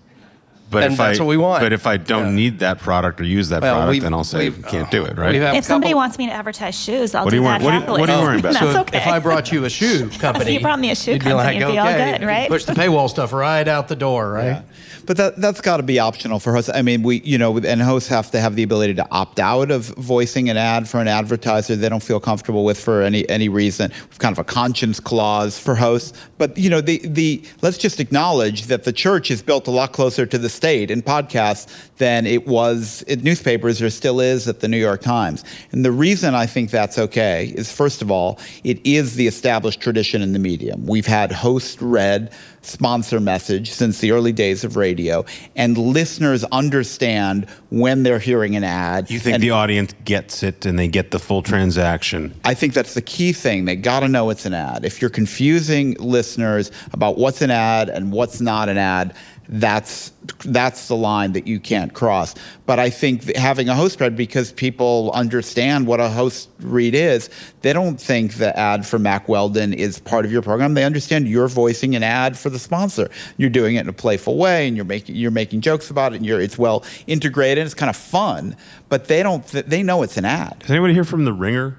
[0.71, 1.61] But And if that's I, what we want.
[1.61, 2.31] But if I don't Yeah.
[2.31, 5.17] need that product or use that Well, product, then I'll say you can't do it,
[5.17, 5.33] right?
[5.33, 7.63] we have If somebody wants me to advertise shoes, I'll What do you that worrying-
[7.63, 7.99] what are you- happily.
[7.99, 8.53] what are you worrying about?
[8.53, 8.97] That's so okay.
[8.99, 11.43] if I brought you a shoe company, you brought me a shoe you'd be company,
[11.47, 12.47] like, it'd be all good, right?
[12.49, 14.45] Push the paywall stuff right out the door, right?
[14.45, 14.61] Yeah.
[15.07, 16.69] But that, that's got to be optional for hosts.
[16.73, 19.71] I mean, we, you know, and hosts have to have the ability to opt out
[19.71, 23.49] of voicing an ad for an advertiser they don't feel comfortable with for any any
[23.49, 23.91] reason.
[24.09, 26.13] We've kind of a conscience clause for hosts.
[26.37, 29.91] But you know, the the let's just acknowledge that the church is built a lot
[29.91, 31.65] closer to the state in podcasts
[31.97, 35.43] than it was in newspapers or still is at the New York Times.
[35.71, 39.81] And the reason I think that's okay is first of all, it is the established
[39.81, 40.85] tradition in the medium.
[40.85, 47.49] We've had host read sponsor message since the early days of radio, and listeners understand
[47.69, 49.09] when they're hearing an ad.
[49.09, 52.39] You think and the audience gets it and they get the full transaction?
[52.45, 53.65] I think that's the key thing.
[53.65, 54.85] They got to know it's an ad.
[54.85, 59.15] If you're confusing listeners about what's an ad and what's not an ad,
[59.51, 60.13] that's
[60.45, 62.33] that's the line that you can't cross.
[62.65, 67.29] But I think having a host read because people understand what a host read is,
[67.61, 70.73] they don't think the ad for Mack Weldon is part of your program.
[70.73, 73.09] They understand you're voicing an ad for the sponsor.
[73.35, 76.17] You're doing it in a playful way, and you're making you're making jokes about it,
[76.17, 77.57] and you're it's well integrated.
[77.57, 78.55] And It's kind of fun,
[78.87, 79.45] but they don't.
[79.45, 80.59] They know it's an ad.
[80.59, 81.77] Does anybody here from The Ringer?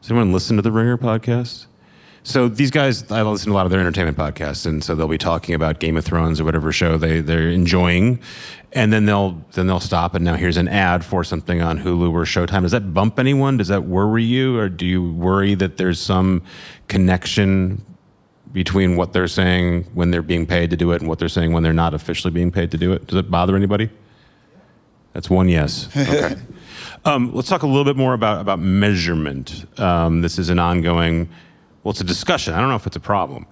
[0.00, 1.66] Does anyone listen to The Ringer podcast?
[2.24, 5.08] So these guys, I listen to a lot of their entertainment podcasts, and so they'll
[5.08, 8.20] be talking about Game of Thrones or whatever show they they're enjoying,
[8.72, 12.12] and then they'll then they'll stop, and now here's an ad for something on Hulu
[12.12, 12.62] or Showtime.
[12.62, 13.56] Does that bump anyone?
[13.56, 16.42] Does that worry you, or do you worry that there's some
[16.86, 17.84] connection
[18.52, 21.52] between what they're saying when they're being paid to do it and what they're saying
[21.52, 23.06] when they're not officially being paid to do it?
[23.06, 23.90] Does it bother anybody?
[25.12, 25.88] That's one yes.
[25.96, 26.36] Okay.
[27.04, 29.64] um, let's talk a little bit more about, about measurement.
[29.78, 31.28] Um, this is an ongoing,
[31.82, 32.54] well, it's a discussion.
[32.54, 33.46] I don't know if it's a problem.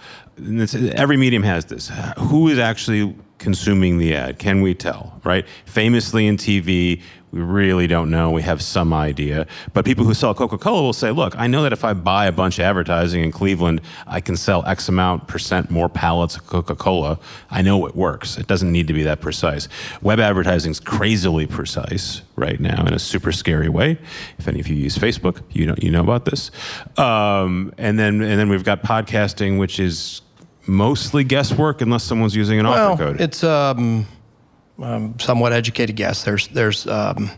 [0.95, 1.91] Every medium has this.
[2.19, 4.39] Who is actually consuming the ad?
[4.39, 5.45] Can we tell, right?
[5.65, 8.31] Famously in TV, we really don't know.
[8.31, 9.47] We have some idea.
[9.73, 12.27] But people who sell Coca Cola will say, look, I know that if I buy
[12.27, 16.47] a bunch of advertising in Cleveland, I can sell X amount percent more pallets of
[16.47, 17.19] Coca Cola.
[17.51, 18.37] I know it works.
[18.37, 19.69] It doesn't need to be that precise.
[20.03, 23.99] Web advertising is crazily precise right now in a super scary way.
[24.39, 26.51] If any of you use Facebook, you know, you know about this.
[26.97, 30.23] Um, and, then, and then we've got podcasting, which is
[30.67, 33.21] mostly guesswork unless someone's using an well, offer code?
[33.21, 34.07] it's um,
[34.81, 36.25] um, somewhat educated guess.
[36.25, 37.31] There's there's um,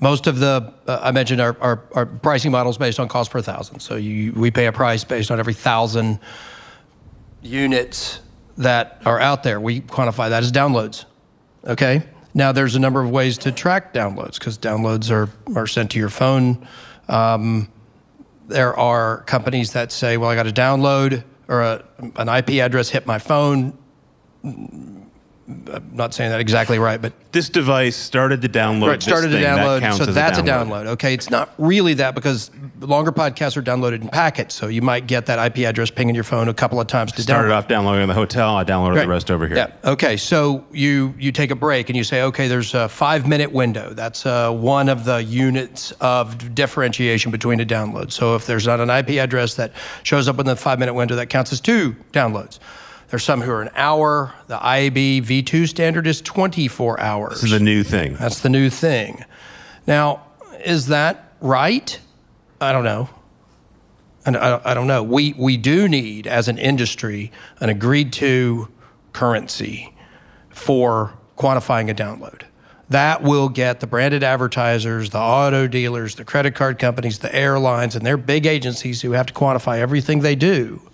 [0.00, 3.30] most of the uh, I mentioned our, our, our pricing model is based on cost
[3.30, 3.80] per thousand.
[3.80, 6.20] So you, we pay a price based on every thousand
[7.42, 8.20] units
[8.58, 9.60] that are out there.
[9.60, 11.04] We quantify that as downloads.
[11.64, 12.02] Okay.
[12.34, 15.98] Now there's a number of ways to track downloads because downloads are are sent to
[15.98, 16.66] your phone.
[17.08, 17.68] Um,
[18.46, 21.84] there are companies that say, well, I got a download or a,
[22.16, 23.76] an IP address hit my phone.
[25.48, 28.88] I'm not saying that exactly right, but this device started to download.
[28.88, 29.56] right, started this to thing.
[29.56, 29.80] That download.
[29.80, 30.86] counts So that's a download.
[30.88, 34.54] Okay, it's not really that because longer podcasts are downloaded in packets.
[34.54, 37.22] So you might get that IP address pinging your phone a couple of times to
[37.22, 37.56] Started download.
[37.56, 38.56] off downloading in the hotel.
[38.56, 39.02] I downloaded Right.
[39.04, 39.56] the rest over here.
[39.56, 39.90] Yeah.
[39.90, 40.18] Okay.
[40.18, 43.94] So you you take a break and you say, okay, there's a five minute window.
[43.94, 48.12] That's uh, one of the units of differentiation between a download.
[48.12, 51.16] So if there's not an IP address that shows up within the five minute window,
[51.16, 52.58] that counts as two downloads.
[53.08, 54.34] There's some who are an hour.
[54.48, 57.34] The IAB V2 standard is 24 hours.
[57.34, 58.14] This is the new thing.
[58.14, 59.24] That's the new thing.
[59.86, 60.26] Now,
[60.64, 61.98] is that right?
[62.60, 63.08] I don't know.
[64.26, 65.02] And I, I don't know.
[65.02, 68.68] We we do need, as an industry, an agreed to
[69.14, 69.94] currency
[70.50, 72.42] for quantifying a download.
[72.90, 77.96] That will get the branded advertisers, the auto dealers, the credit card companies, the airlines,
[77.96, 80.87] and their big agencies who have to quantify everything they do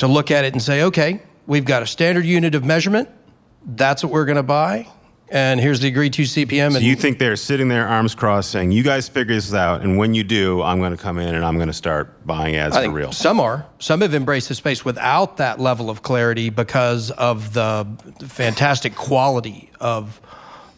[0.00, 3.08] to look at it and say, okay, we've got a standard unit of measurement.
[3.64, 4.88] That's what we're going to buy.
[5.32, 6.72] And here's the agreed to CPM.
[6.72, 9.82] So and you think they're sitting there, arms crossed, saying, "You guys figure this out,
[9.82, 12.56] and when you do, I'm going to come in and I'm going to start buying
[12.56, 13.64] ads I for think real." Some are.
[13.78, 17.86] Some have embraced the space without that level of clarity because of the
[18.26, 20.20] fantastic quality of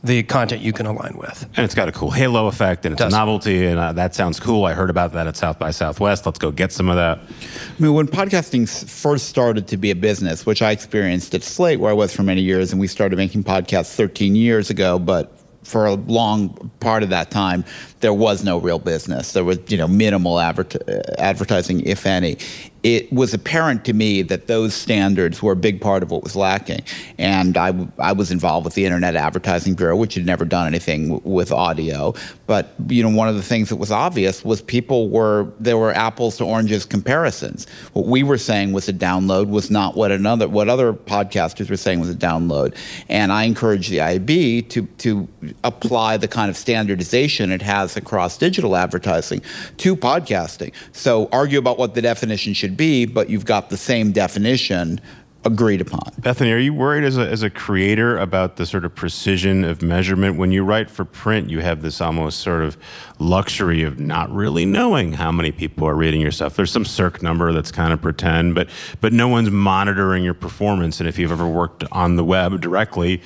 [0.05, 1.49] the content you can align with.
[1.57, 3.13] and it's got a cool halo effect, and it's Does.
[3.13, 4.65] a novelty, and uh, that sounds cool.
[4.65, 6.27] I heard about that at South by Southwest.
[6.27, 7.19] Let's go get some of that.
[7.19, 11.79] I mean, when podcasting first started to be a business, which I experienced at Slate,
[11.79, 15.39] where I was for many years, and we started making podcasts 13 years ago, but
[15.63, 17.65] for a long part of that time,
[18.01, 19.33] there was no real business.
[19.33, 22.39] There was, you know, minimal advert- uh, advertising, if any.
[22.83, 26.35] It was apparent to me that those standards were a big part of what was
[26.35, 26.83] lacking.
[27.17, 31.11] And I, I was involved with the Internet Advertising Bureau, which had never done anything
[31.11, 32.15] w- with audio.
[32.47, 35.93] But, you know, one of the things that was obvious was people were, there were
[35.93, 37.69] apples to oranges comparisons.
[37.93, 41.77] What we were saying was a download was not what another, what other podcasters were
[41.77, 42.77] saying was a download.
[43.09, 45.29] And I encourage the IAB to, to
[45.63, 49.41] apply the kind of standardization it has across digital advertising
[49.79, 50.73] to podcasting.
[50.93, 55.01] So argue about what the definition should be, but you've got the same definition
[55.45, 56.13] agreed upon.
[56.19, 59.83] Bethany, are you worried as a, as a creator about the sort of precision of
[59.83, 60.37] measurement?
[60.37, 62.77] When you write for print, you have this almost sort of
[63.19, 66.55] luxury of not really knowing how many people are reading your stuff.
[66.55, 68.69] There's some circ number that's kind of pretend, but
[69.01, 71.01] but no one's monitoring your performance.
[71.01, 73.21] And if you've ever worked on the web directly,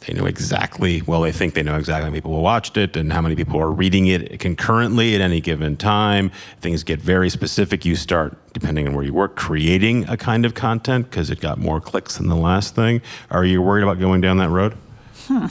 [0.00, 3.12] they know exactly, well, they think they know exactly how many people watched it and
[3.12, 6.30] how many people are reading it concurrently at any given time.
[6.58, 7.84] Things get very specific.
[7.84, 11.58] You start, depending on where you work, creating a kind of content because it got
[11.58, 13.02] more clicks than the last thing.
[13.30, 14.74] Are you worried about going down that road?
[15.26, 15.46] Hmm.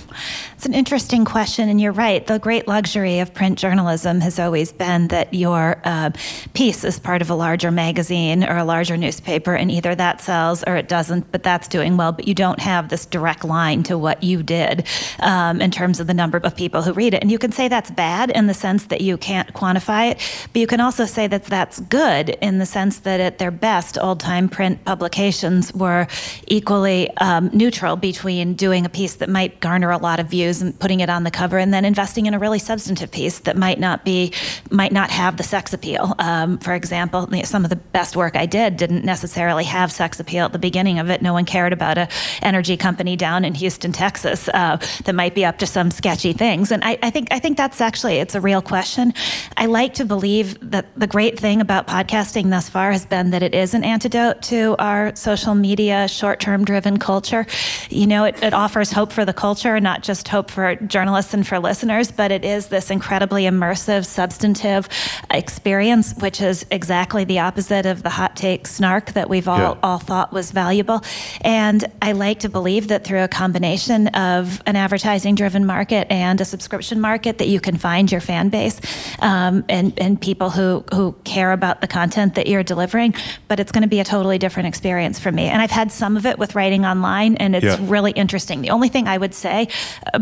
[0.60, 2.28] It's an interesting question, and you're right.
[2.28, 6.10] The great luxury of print journalism has always been that your uh,
[6.54, 10.65] piece is part of a larger magazine or a larger newspaper, and either that sells
[10.65, 12.12] or it doesn't, but that's doing well.
[12.12, 14.86] But you don't have this direct line to what you did
[15.22, 17.22] um, in terms of the number of people who read it.
[17.22, 20.17] And you can say that's bad in the sense that you can't quantify it,
[20.52, 23.98] but you can also say that that's good in the sense that at their best,
[23.98, 26.06] old time print publications were
[26.48, 30.77] equally um, neutral between doing a piece that might garner a lot of views and
[30.79, 33.79] putting it on the cover, and then investing in a really substantive piece that might
[33.79, 34.33] not be,
[34.71, 36.15] might not have the sex appeal.
[36.19, 40.45] Um, for example, some of the best work I did didn't necessarily have sex appeal
[40.45, 41.21] at the beginning of it.
[41.21, 42.07] No one cared about a
[42.41, 46.71] energy company down in Houston, Texas, uh, that might be up to some sketchy things.
[46.71, 49.13] And I, I think I think that's actually it's a real question.
[49.57, 53.43] I like to believe that the great thing about podcasting thus far has been that
[53.43, 57.45] it is an antidote to our social media short-term driven culture.
[57.89, 61.47] You know, it, it offers hope for the culture, not just hope for journalists and
[61.47, 64.89] for listeners, but it is this incredibly immersive, substantive
[65.32, 69.73] experience, which is exactly the opposite of the hot take snark that we've all, Yeah.
[69.82, 71.02] all thought was valuable.
[71.41, 76.41] And I like to believe that through a combination of an advertising driven market and
[76.41, 78.82] a subscription market that you can find your fan base
[79.19, 83.13] um, and, and people who, who care about the content that you're delivering.
[83.47, 85.45] But it's going to be a totally different experience for me.
[85.47, 87.78] And I've had some of it with writing online, and it's Yeah.
[87.82, 88.62] really interesting.
[88.62, 89.67] The only thing I would would say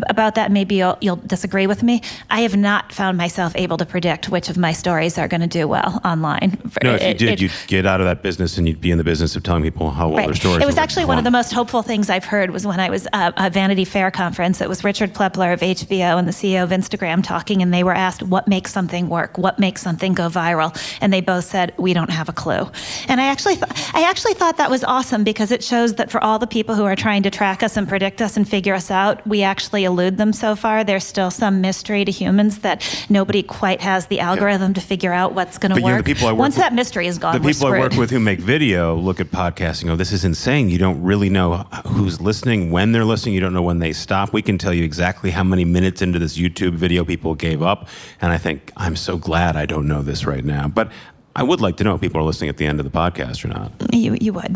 [0.10, 2.02] about that, maybe you'll, you'll disagree with me.
[2.30, 5.48] I have not found myself able to predict which of my stories are going to
[5.48, 6.58] do well online.
[6.84, 8.92] No, if you It- did, it- you'd get out of that business and you'd be
[8.92, 10.26] in the business of telling people how well Right.
[10.28, 10.64] their stories are.
[10.64, 13.08] It was actually one of the most hopeful things I've heard was when I was
[13.14, 14.62] uh, at Vanity Fair conference.
[14.62, 17.96] It was Richard Plepler of HBO and the CEO of Instagram talking, and they were
[17.96, 21.94] asked what makes something work, what makes something go viral, and they both said we
[21.94, 22.70] don't have a clue.
[23.08, 26.24] And I actually, th- I actually thought that was awesome because it shows that for
[26.24, 28.90] all the people who are trying to track us and predict us and figure us
[28.92, 30.84] out, we actually elude them so far.
[30.84, 35.34] There's still some mystery to humans that nobody quite has the algorithm to figure out
[35.34, 36.06] what's going to But, you know, work.
[36.06, 37.94] the people I work Once with- that mystery is gone, the we're people I work
[37.94, 39.90] with who make video look at podcasting.
[39.90, 40.70] Oh, this is insane.
[40.70, 43.34] You don't really know who's listening, when they're listening.
[43.34, 44.34] You don't know when they stop.
[44.34, 47.88] We can tell you exactly how many minutes into this YouTube video people gave up.
[48.22, 50.68] And I think I'm so glad I don't know this right now.
[50.68, 50.92] But
[51.36, 53.44] I would like to know if people are listening at the end of the podcast
[53.46, 53.72] or not.
[53.92, 54.56] You, you would.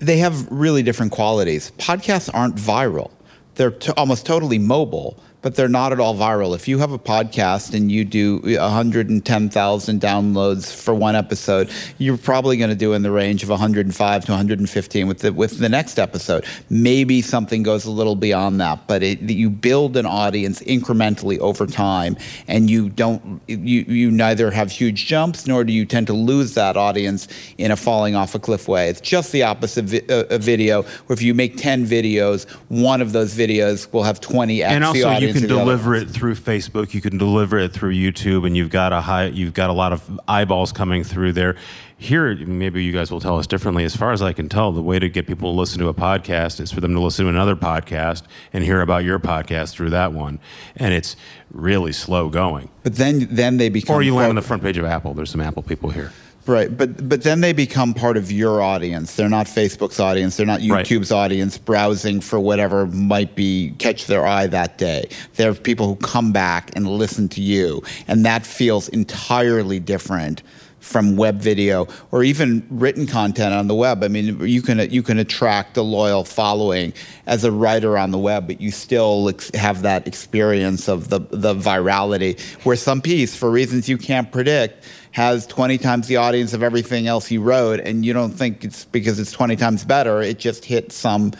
[0.00, 1.72] they have really different qualities.
[1.78, 3.10] Podcasts aren't viral.
[3.54, 6.54] They're t- almost totally mobile, but they're not at all viral.
[6.54, 12.56] If you have a podcast and you do 110,000 downloads for one episode, you're probably
[12.56, 15.98] going to do in the range of 105 to 115 with the with the next
[15.98, 16.44] episode.
[16.70, 21.66] Maybe something goes a little beyond that, but it, you build an audience incrementally over
[21.66, 22.16] time,
[22.46, 26.54] and you don't you you neither have huge jumps nor do you tend to lose
[26.54, 27.26] that audience
[27.58, 28.88] in a falling off a cliff way.
[28.88, 33.00] It's just the opposite vi- uh, a video where if you make 10 videos, one
[33.00, 36.94] of those videos will have 20 and the also you can deliver it through Facebook.
[36.94, 39.92] You can deliver it through YouTube, and you've got a high, you've got a lot
[39.92, 41.56] of eyeballs coming through there.
[41.96, 43.84] Here, maybe you guys will tell us differently.
[43.84, 45.94] As far as I can tell, the way to get people to listen to a
[45.94, 49.90] podcast is for them to listen to another podcast and hear about your podcast through
[49.90, 50.40] that one,
[50.76, 51.16] and it's
[51.52, 52.70] really slow going.
[52.82, 55.14] But then then they become Or you land on the front page of Apple.
[55.14, 56.12] There's some Apple people here.
[56.44, 59.14] Right, but but then they become part of your audience.
[59.14, 60.36] They're not Facebook's audience.
[60.36, 60.84] They're not Right.
[60.84, 65.08] YouTube's audience browsing for whatever might be catch their eye that day.
[65.36, 70.42] They're people who come back and listen to you, and that feels entirely different
[70.80, 74.02] from web video or even written content on the web.
[74.02, 76.92] I mean, you can you can attract a loyal following
[77.26, 81.20] as a writer on the web, but you still ex- have that experience of the
[81.30, 86.52] the virality where some piece for reasons you can't predict has 20 times the audience
[86.52, 90.20] of everything else he wrote and you don't think it's because it's 20 times better
[90.20, 91.32] it just hit some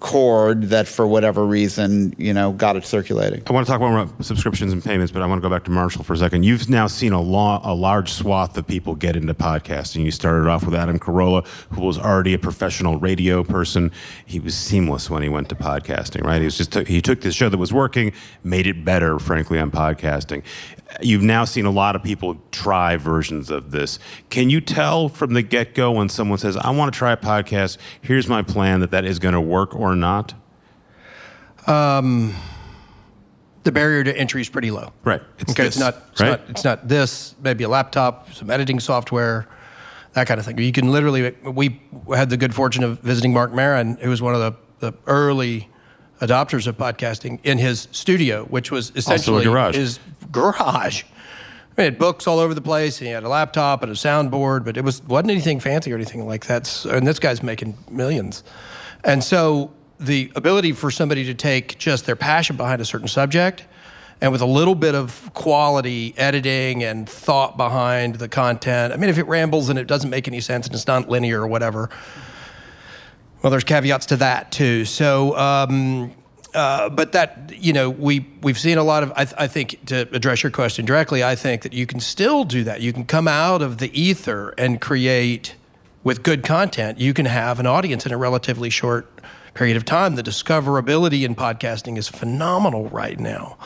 [0.00, 3.98] chord that for whatever reason you know got it circulating I want to talk more
[3.98, 6.44] about subscriptions and payments, but I want to go back to Marshall for a second.
[6.44, 10.04] You've now seen a, a large swath of people get into podcasting.
[10.04, 13.90] You started off with Adam Carolla, who was already a professional radio person.
[14.24, 16.38] He was seamless when he went to podcasting, right?
[16.38, 18.12] He was just he took this show that was working,
[18.42, 20.42] made it better, frankly, on podcasting.
[21.00, 23.98] You've now seen a lot of people try versions of this.
[24.28, 27.16] Can you tell from the get go when someone says, "I want to try a
[27.16, 27.78] podcast.
[28.00, 30.34] Here's my plan," that that is going to work or not?
[31.66, 32.34] Um,
[33.62, 34.92] the barrier to entry is pretty low.
[35.04, 35.22] Right.
[35.38, 35.96] It's okay, this, it's not.
[36.12, 36.30] It's right?
[36.30, 36.50] not.
[36.50, 37.34] It's not this.
[37.42, 39.46] Maybe a laptop, some editing software,
[40.14, 40.58] that kind of thing.
[40.58, 41.36] You can literally.
[41.44, 41.80] We
[42.14, 45.68] had the good fortune of visiting Marc Maron, who was one of the, the early
[46.20, 49.74] adopters of podcasting, in his studio, which was essentially garage.
[49.74, 49.98] his
[50.30, 51.02] garage.
[51.76, 52.98] He had books all over the place.
[52.98, 55.94] And he had a laptop and a soundboard, but it was wasn't anything fancy or
[55.96, 56.66] anything like that.
[56.66, 58.42] So- And this guy's making millions.
[59.02, 63.64] And so the ability for somebody to take just their passion behind a certain subject
[64.20, 68.92] and with a little bit of quality editing and thought behind the content.
[68.92, 71.40] I mean, if it rambles and it doesn't make any sense and it's not linear
[71.40, 71.88] or whatever,
[73.42, 74.84] well, there's caveats to that too.
[74.84, 76.12] So, um,
[76.54, 79.12] uh, but that you know, we we've seen a lot of.
[79.12, 82.44] I, th- I think to address your question directly, I think that you can still
[82.44, 82.80] do that.
[82.80, 85.54] You can come out of the ether and create
[86.02, 86.98] with good content.
[86.98, 89.08] You can have an audience in a relatively short
[89.54, 90.16] period of time.
[90.16, 93.56] The discoverability in podcasting is phenomenal right now.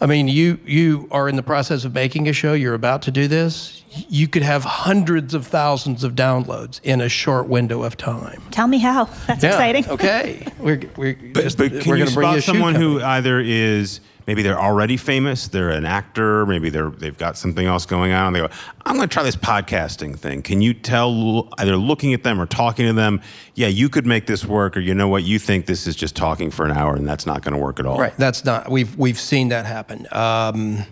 [0.00, 2.52] I mean, you you are in the process of making a show.
[2.52, 3.82] You're about to do this.
[4.08, 8.42] You could have hundreds of thousands of downloads in a short window of time.
[8.50, 9.04] Tell me how.
[9.26, 9.88] That's exciting.
[9.88, 10.46] Okay.
[10.58, 13.00] We're, we're But, just, but we're can you gonna bring spot you a someone who
[13.02, 17.86] either is maybe they're already famous, they're an actor, maybe they're they've got something else
[17.86, 18.32] going on.
[18.32, 18.48] They go,
[18.86, 20.42] I'm going to try this podcasting thing.
[20.42, 23.20] Can you tell either looking at them or talking to them,
[23.54, 26.16] yeah, you could make this work, or you know what, you think this is just
[26.16, 27.98] talking for an hour and that's not going to work at all.
[27.98, 28.16] Right.
[28.16, 28.70] That's not.
[28.70, 30.06] We've we've seen that happen.
[30.12, 30.84] Um,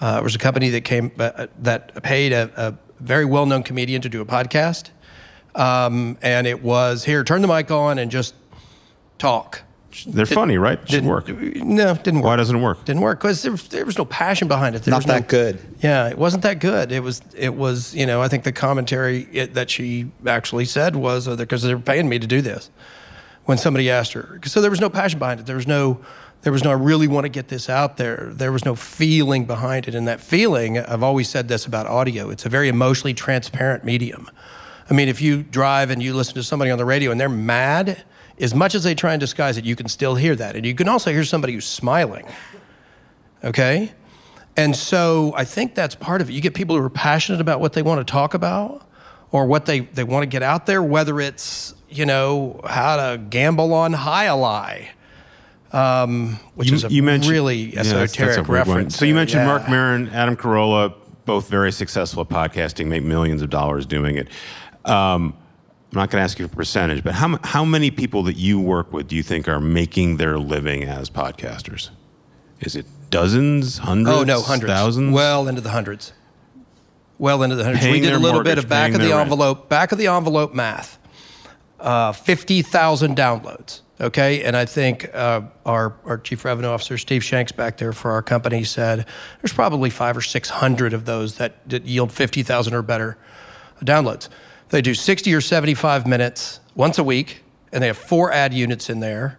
[0.00, 4.02] uh, there was a company that came uh, that paid a, a very well-known comedian
[4.02, 4.90] to do a podcast,
[5.54, 7.24] um, and it was here.
[7.24, 8.34] Turn the mic on and just
[9.18, 9.62] talk.
[10.06, 10.78] They're funny, right?
[10.80, 11.28] Should Didn't work.
[11.28, 12.24] No, didn't work.
[12.24, 12.84] Why doesn't it work?
[12.84, 14.82] Didn't work because there, was- there was no passion behind it.
[14.82, 15.60] There Not was no- that good.
[15.80, 16.92] Yeah, it wasn't that good.
[16.92, 17.22] It was.
[17.36, 17.94] It was.
[17.94, 21.74] You know, I think the commentary it, that she actually said was oh, because they
[21.74, 22.70] were paying me to do this.
[23.44, 25.46] When somebody asked her, so there was no passion behind it.
[25.46, 26.00] There was no.
[26.42, 28.28] There was no, I really want to get this out there.
[28.32, 29.94] There was no feeling behind it.
[29.96, 34.30] And that feeling, I've always said this about audio, it's a very emotionally transparent medium.
[34.88, 37.28] I mean, if you drive and you listen to somebody on the radio and they're
[37.28, 38.04] mad,
[38.40, 40.56] as much as they try and disguise it, you can still hear that.
[40.56, 42.26] And you can also hear somebody who's smiling.
[43.44, 43.92] Okay?
[44.56, 46.32] And so I think that's part of it.
[46.32, 48.86] You get people who are passionate about what they want to talk about
[49.30, 53.18] or what they, they want to get out there, whether it's, you know, how to
[53.18, 54.88] gamble on high ally
[55.72, 58.96] um, which You- is a you mentioned- really Yeah, that's- that's esoteric a reference.
[58.96, 59.46] So you mentioned yeah.
[59.46, 60.94] Marc Maron, Adam Carolla,
[61.26, 64.28] both very successful at podcasting, make millions of dollars doing it.
[64.84, 65.34] Um,
[65.92, 68.60] I'm not going to ask you for percentage, but how, how many people that you
[68.60, 71.90] work with do you think are making their living as podcasters?
[72.60, 74.16] Is it dozens, hundreds?
[74.16, 74.72] Oh no, hundreds.
[74.72, 75.14] thousands?
[75.14, 76.12] Well into the hundreds.
[77.18, 77.84] Well into the hundreds.
[77.84, 79.30] Paying we did a little mortgage, bit of back of the their rent.
[79.30, 80.98] envelope, back of the envelope math.
[81.78, 83.80] Uh, Fifty thousand downloads.
[83.98, 88.10] Okay, and I think uh, our our chief revenue officer Steve Shanks back there for
[88.10, 89.06] our company said
[89.40, 93.16] there's probably five or six hundred of those that, that yield fifty thousand or better
[93.82, 94.28] downloads.
[94.70, 97.42] They do sixty or seventy-five minutes once a week,
[97.72, 99.38] and they have four ad units in there.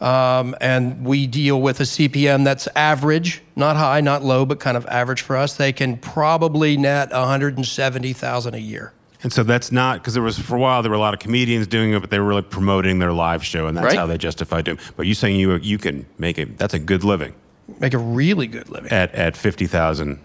[0.00, 4.76] Um, and we deal with a CPM that's average, not high, not low, but kind
[4.76, 5.56] of average for us.
[5.56, 8.92] They can probably net 170,000 a year.
[9.22, 11.20] And so that's not because there was for a while there were a lot of
[11.20, 13.96] comedians doing it, but they were really promoting their live show, and that's Right.
[13.96, 14.78] how they justified doing.
[14.78, 14.90] it.
[14.96, 16.58] But you saying you you can make it?
[16.58, 17.32] That's a good living
[17.78, 18.90] Make a really good living.
[18.90, 20.18] at at fifty thousand.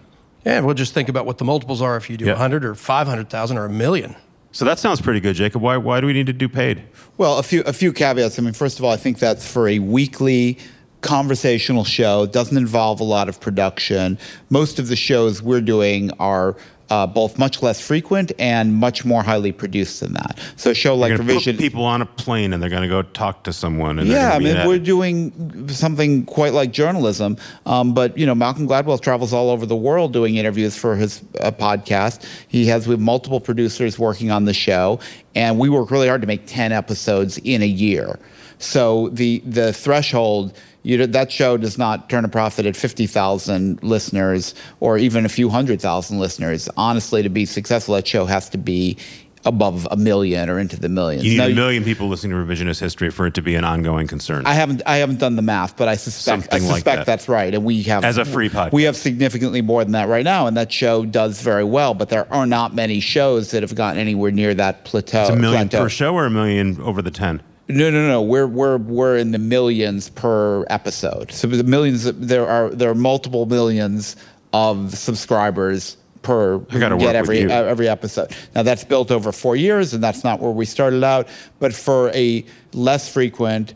[0.44, 2.32] Yeah, we'll just think about what the multiples are if you do Yeah.
[2.32, 4.16] 100 or 500,000 or a million.
[4.50, 5.62] So that sounds pretty good, Jacob.
[5.62, 6.82] Why why do we need to do paid?
[7.16, 8.38] Well, a few a few caveats.
[8.38, 10.58] I mean, first of all, I think that's for a weekly
[11.00, 12.24] conversational show.
[12.24, 14.18] It doesn't involve a lot of production.
[14.50, 16.56] Most of the shows we're doing are
[16.90, 20.38] uh, both much less frequent and much more highly produced than that.
[20.56, 21.56] So a show like Revision.
[21.56, 23.98] people on a plane and they're going to go talk to someone.
[23.98, 27.36] And Yeah, I mean, we're doing something quite like journalism.
[27.66, 31.22] Um, but you know, Malcolm Gladwell travels all over the world doing interviews for his
[31.40, 32.24] uh, podcast.
[32.48, 35.00] He has we have multiple producers working on the show,
[35.34, 38.18] and we work really hard to make ten episodes in a year.
[38.58, 40.56] So the the threshold.
[40.88, 45.28] You, know, that show does not turn a profit at 50,000 listeners or even a
[45.28, 46.66] few hundred thousand listeners.
[46.78, 48.96] Honestly, to be successful, that show has to be
[49.44, 51.24] above a million or into the millions.
[51.24, 53.64] You need Now, a million people listening to revisionist history for it to be an
[53.64, 54.46] ongoing concern.
[54.46, 57.06] I haven't I haven't done the math, but I suspect I Something like suspect that.
[57.06, 57.54] that's right.
[57.54, 58.72] And we have As a free podcast.
[58.72, 61.92] we have significantly more than that right now, and that show does very well.
[61.94, 65.20] But there are not many shows that have gotten anywhere near that plateau.
[65.20, 65.84] it's a million plateau.
[65.84, 67.40] per show or a million over the ten.
[67.68, 68.22] No, no, no.
[68.22, 71.30] We're we're we're in the millions per episode.
[71.32, 72.04] So the millions.
[72.04, 74.16] There are there are multiple millions
[74.54, 78.34] of subscribers per get every uh, every episode.
[78.54, 81.28] Now that's built over four years, and that's not where we started out.
[81.58, 83.74] But for a less frequent,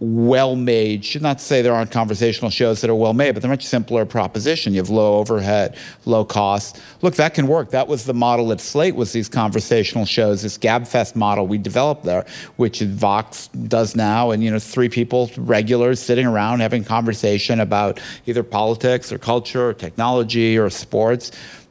[0.00, 4.04] well-made, should not say there aren't conversational shows that are well-made, but they're much simpler
[4.04, 4.72] proposition.
[4.72, 6.80] You have low overhead, low cost.
[7.00, 7.70] Look, that can work.
[7.70, 12.04] That was the model at Slate was these conversational shows, this GabFest model we developed
[12.04, 12.26] there,
[12.56, 18.00] which Vox does now, and you know, three people, regulars, sitting around having conversation about
[18.26, 21.30] either politics or culture or technology or sports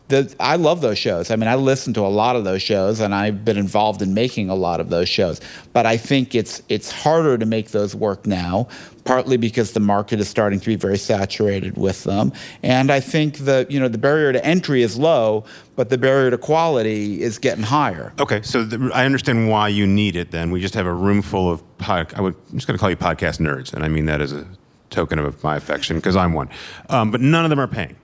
[0.10, 1.32] the, I love those shows.
[1.32, 4.14] I mean, I listen to a lot of those shows, and I've been involved in
[4.14, 5.40] making a lot of those shows.
[5.72, 8.68] But I think it's it's harder to make those work now,
[9.06, 13.38] partly because the market is starting to be very saturated with them, and I think
[13.46, 15.46] the you know the barrier to entry is low,
[15.76, 18.14] but the barrier to quality is getting higher.
[18.20, 20.32] Okay, so the, I understand why you need it.
[20.32, 22.80] Then we just have a room full of pod, I would, I'm just going to
[22.80, 24.46] call you podcast nerds, and I mean that as a
[24.90, 26.50] token of my affection because I'm one.
[26.90, 27.96] Um, but none of them are paying,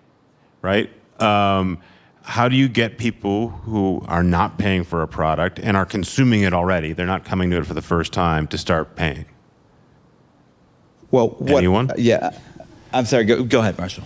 [0.62, 0.90] right?
[1.22, 1.80] Um,
[2.24, 6.42] how do you get people who are not paying for a product and are consuming
[6.44, 6.94] it already?
[6.94, 9.26] They're not coming to it for the first time to start paying.
[11.12, 11.92] Well, what, Anyone?
[11.98, 12.32] Yeah,
[12.94, 13.26] I'm sorry.
[13.26, 14.04] Go, go ahead, Marshall.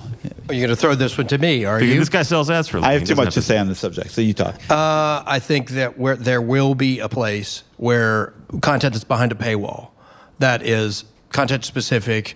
[0.47, 1.65] Are you going to throw this one to me?
[1.65, 1.99] Are Because you?
[1.99, 2.77] this guy sells ads for.
[2.77, 2.99] a I living.
[2.99, 4.55] have too doesn't much to say on the subject, so you talk.
[4.69, 9.35] Uh, I think that where there will be a place where content that's behind a
[9.35, 9.89] paywall,
[10.39, 12.35] that is content specific,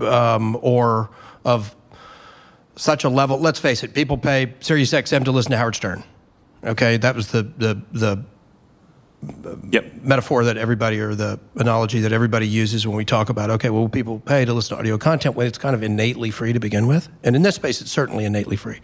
[0.00, 1.10] um, or
[1.44, 1.74] of
[2.78, 3.38] such a level.
[3.38, 6.04] Let's face it, people pay Sirius XM to listen to Howard Stern.
[6.64, 8.24] Okay, that was the the the
[9.44, 10.02] uh, Yep.
[10.02, 13.88] metaphor that everybody or the analogy that everybody uses when we talk about okay well
[13.88, 16.86] people pay to listen to audio content when it's kind of innately free to begin
[16.86, 18.78] with and in this space it's certainly innately free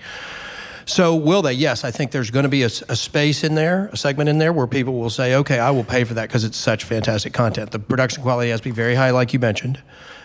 [0.87, 3.97] so will they yes i think there's going to be a space in there a
[3.97, 6.59] segment in there where people will say okay i will pay for that because it's
[6.59, 9.81] such fantastic content the production quality has to be very high like you mentioned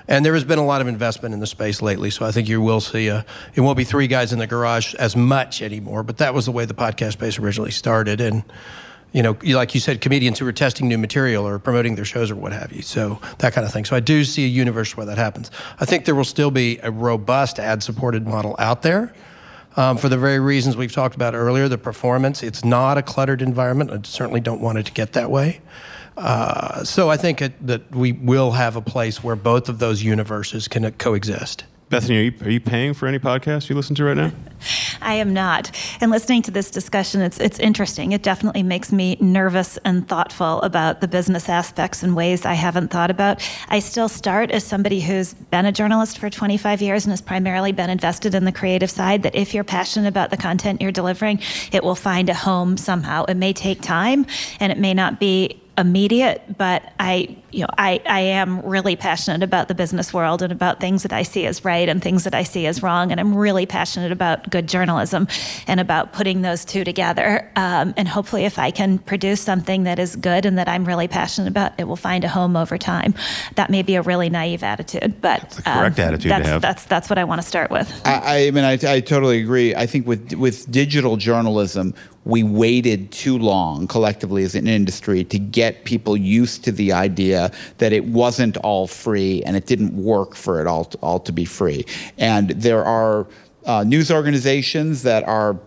[0.10, 2.50] and there has been a lot of investment in the space lately so i think
[2.50, 6.04] you will see a, it won't be three guys in the garage as much anymore
[6.04, 8.44] but that was the way the podcast space originally started and
[9.12, 12.30] you know, like you said, comedians who are testing new material or promoting their shows
[12.30, 12.82] or what have you.
[12.82, 13.86] So that kind of thing.
[13.86, 15.50] So I do see a universe where that happens.
[15.80, 19.14] I think there will still be a robust ad supported model out there.
[19.76, 23.42] Um, for the very reasons we've talked about earlier, the performance, it's not a cluttered
[23.42, 23.92] environment.
[23.92, 25.62] I certainly don't want it to get that way.
[26.20, 30.04] Uh, so I think it, that we will have a place where both of those
[30.04, 31.64] universes can coexist.
[31.90, 34.32] Bethany, are you, are you paying for any podcasts you listen to right now?
[35.02, 35.72] I am not.
[36.02, 38.12] And listening to this discussion, it's it's interesting.
[38.12, 42.90] It definitely makes me nervous and thoughtful about the business aspects in ways I haven't
[42.90, 43.42] thought about.
[43.70, 47.72] I still start as somebody who's been a journalist for 25 years and has primarily
[47.72, 49.24] been invested in the creative side.
[49.24, 51.40] That if you're passionate about the content you're delivering,
[51.72, 53.24] it will find a home somehow.
[53.26, 54.28] It may take time,
[54.60, 59.44] and it may not be immediate, but I, you know, I, I am really passionate
[59.44, 62.36] about the business world and about things that I see as right and things that
[62.36, 63.12] I see as wrong.
[63.12, 65.28] And I'm really passionate about good journalism
[65.68, 67.50] and about putting those two together.
[67.56, 71.08] Um, and hopefully, if I can produce something that is good and that I'm really
[71.08, 73.14] passionate about, it will find a home over time.
[73.56, 76.50] That may be a really naive attitude, but that's the correct um, attitude that's, to
[76.50, 76.62] have.
[76.62, 77.90] That's that's what I want to start with.
[78.06, 79.76] I, I mean, I, I totally agree.
[79.76, 81.94] I think with with digital journalism,
[82.26, 87.39] we waited too long collectively as an industry to get people used to the idea
[87.78, 91.32] that it wasn't all free and it didn't work for it all to, all to
[91.32, 91.86] be free.
[92.18, 93.28] And there are
[93.66, 95.58] uh, news organizations that are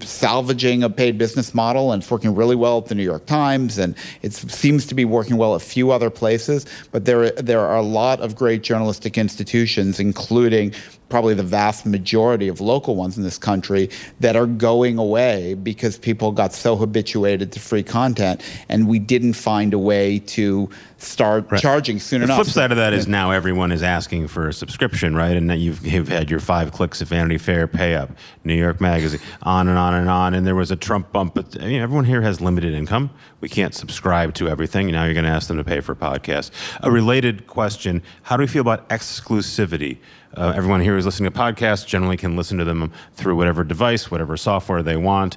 [0.00, 3.78] salvaging a paid business model and it's working really well at the New York Times
[3.78, 6.66] and it seems to be working well at a few other places.
[6.90, 10.72] But there, there are a lot of great journalistic institutions, including
[11.12, 13.90] probably the vast majority of local ones in this country
[14.20, 18.40] that are going away because people got so habituated to free content
[18.70, 21.60] and we didn't find a way to start right.
[21.60, 22.38] charging soon the enough.
[22.38, 25.36] The flip side of that is now everyone is asking for a subscription, right?
[25.36, 28.08] And you've, you've had your five clicks of Vanity Fair pay up,
[28.44, 30.32] New York Magazine, on and on and on.
[30.32, 33.10] And there was a Trump bump, but you know, everyone here has limited income.
[33.42, 34.90] We can't subscribe to everything.
[34.90, 36.50] Now you're going to ask them to pay for podcasts.
[36.80, 39.98] A related question How do we feel about exclusivity?
[40.34, 44.10] Uh, everyone here who's listening to podcasts generally can listen to them through whatever device,
[44.10, 45.36] whatever software they want.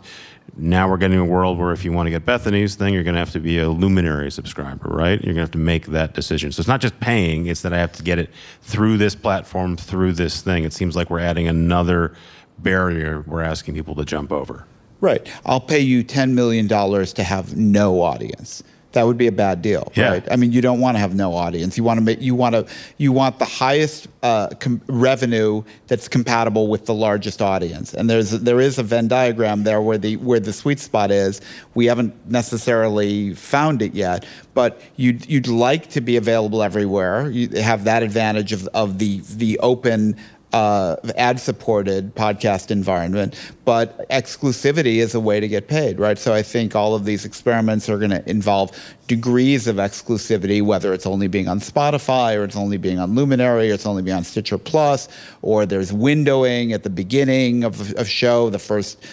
[0.56, 3.16] Now we're getting a world where if you want to get Bethany's thing, you're going
[3.16, 5.20] to have to be a luminary subscriber, right?
[5.22, 6.52] You're going to have to make that decision.
[6.52, 8.30] So it's not just paying, it's that I have to get it
[8.62, 10.64] through this platform, through this thing.
[10.64, 12.14] It seems like we're adding another
[12.60, 14.66] barrier we're asking people to jump over.
[15.02, 15.30] Right.
[15.46, 18.64] I'll pay you $10 million to have no audience
[18.96, 20.10] that would be a bad deal, yeah.
[20.10, 20.32] right?
[20.32, 21.78] I mean, you don't want to have no audience.
[21.78, 22.66] You want to make you want to
[22.98, 27.94] you want the highest uh, com- revenue that's compatible with the largest audience.
[27.94, 31.42] And there's there is a Venn diagram there where the where the sweet spot is.
[31.76, 37.30] We haven't necessarily found it yet, but you'd you'd like to be available everywhere.
[37.30, 40.18] You have that advantage of of the the open
[40.54, 43.36] uh, ad supported podcast environment,
[43.66, 46.18] but exclusivity is a way to get paid, right?
[46.18, 48.72] So I think all of these experiments are going to involve
[49.08, 53.70] degrees of exclusivity, whether it's only being on Spotify or it's only being on Luminary
[53.70, 55.10] or it's only being on Stitcher Plus,
[55.42, 59.04] or there's windowing at the beginning of a show, the first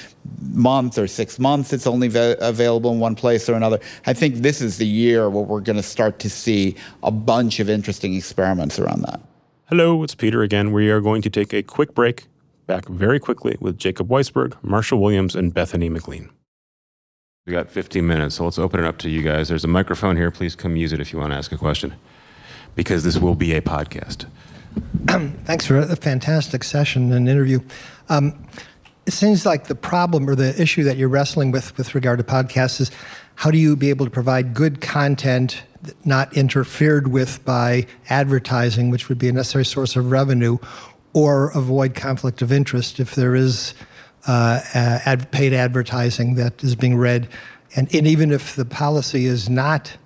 [0.53, 3.80] month or six months it's only va- available in one place or another.
[4.07, 7.59] I think this is the year where we're going to start to see a bunch
[7.59, 9.20] of interesting experiments around that.
[9.73, 10.70] Hello, it's Peter again.
[10.70, 12.27] We are going to take a quick break.
[12.66, 16.29] Back very quickly with Jacob Weisberg, Marshall Williams, and Bethany McLean.
[17.47, 19.49] We got 15 minutes, so let's open it up to you guys.
[19.49, 20.31] There's a microphone here.
[20.31, 21.95] Please come use it if you want to ask a question,
[22.75, 24.27] because this will be a podcast.
[25.45, 27.61] Thanks for a fantastic session and interview.
[28.11, 28.47] Um,
[29.07, 32.25] it seems like the problem or the issue that you're wrestling with with regard to
[32.25, 32.91] podcasts is
[33.37, 35.62] how do you be able to provide good content
[36.05, 40.59] not interfered with by advertising, which would be a necessary source of revenue,
[41.12, 43.74] or avoid conflict of interest if there is
[44.26, 47.28] uh, ad, paid advertising that is being read.
[47.74, 49.97] And, and even if the policy is not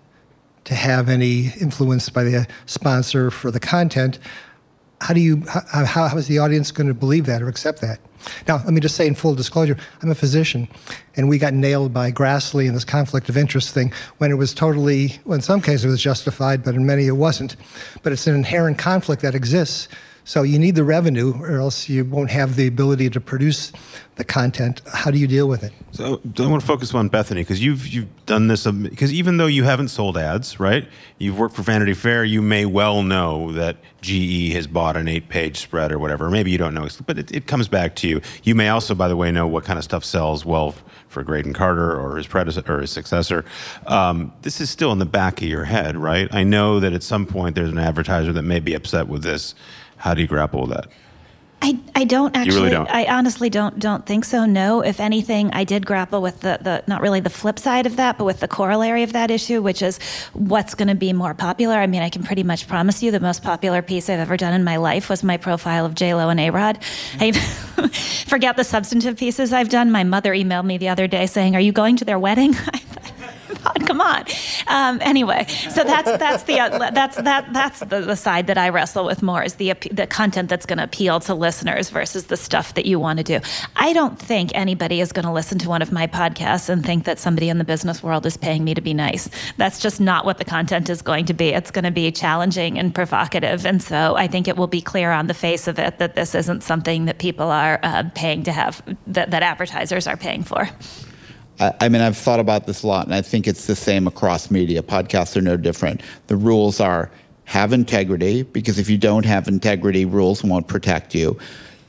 [0.64, 4.18] to have any influence by the sponsor for the content,
[5.00, 8.00] how do you how, how is the audience going to believe that or accept that?
[8.48, 10.68] Now, let me just say in full disclosure, I'm a physician,
[11.16, 14.52] and we got nailed by Grassley and this conflict of interest thing when it was
[14.52, 17.56] totally, well, in some cases it was justified, but in many it wasn't.
[18.02, 19.88] But it's an inherent conflict that exists.
[20.26, 23.70] So you need the revenue, or else you won't have the ability to produce
[24.16, 24.82] the content.
[24.92, 25.72] How do you deal with it?
[25.92, 29.46] So I want to focus on Bethany because you've you've done this because even though
[29.46, 30.88] you haven't sold ads, right?
[31.18, 32.24] You've worked for Vanity Fair.
[32.24, 36.28] You may well know that GE has bought an eight-page spread or whatever.
[36.28, 38.20] Maybe you don't know, but it, it comes back to you.
[38.42, 40.74] You may also, by the way, know what kind of stuff sells well
[41.06, 43.44] for Graydon Carter or his predecessor or his successor.
[43.86, 46.28] Um, this is still in the back of your head, right?
[46.34, 49.54] I know that at some point there's an advertiser that may be upset with this
[49.96, 50.88] how do you grapple with that?
[51.62, 52.56] I, I don't actually.
[52.56, 52.88] really don't?
[52.90, 54.44] I honestly don't don't think so.
[54.44, 54.82] No.
[54.82, 58.18] If anything, I did grapple with the, the not really the flip side of that,
[58.18, 59.98] but with the corollary of that issue, which is
[60.34, 61.74] what's going to be more popular.
[61.76, 64.52] I mean, I can pretty much promise you the most popular piece I've ever done
[64.52, 66.78] in my life was my profile of J Lo and A Rod.
[67.18, 67.80] Mm-hmm.
[67.80, 67.88] I
[68.28, 69.90] forget the substantive pieces I've done.
[69.90, 72.54] My mother emailed me the other day saying, "Are you going to their wedding?"
[74.06, 74.24] On.
[74.68, 78.68] Um, anyway, so that's that's the uh, that's that that's the, the side that I
[78.68, 82.36] wrestle with more is the the content that's going to appeal to listeners versus the
[82.36, 83.40] stuff that you want to do.
[83.74, 87.04] I don't think anybody is going to listen to one of my podcasts and think
[87.04, 89.28] that somebody in the business world is paying me to be nice.
[89.56, 91.48] That's just not what the content is going to be.
[91.48, 95.10] It's going to be challenging and provocative, and so I think it will be clear
[95.10, 98.52] on the face of it that this isn't something that people are uh, paying to
[98.52, 100.68] have that, that advertisers are paying for.
[101.60, 104.06] I, I mean, I've thought about this a lot, and I think it's the same
[104.06, 104.82] across media.
[104.82, 106.02] Podcasts are no different.
[106.26, 107.10] The rules are
[107.44, 111.38] have integrity, because if you don't have integrity, rules won't protect you.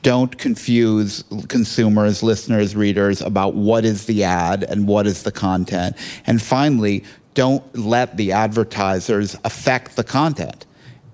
[0.02, 5.96] Don't confuse consumers, listeners, readers about what is the ad and what is the content.
[6.26, 7.04] And finally,
[7.34, 10.66] don't let the advertisers affect the content.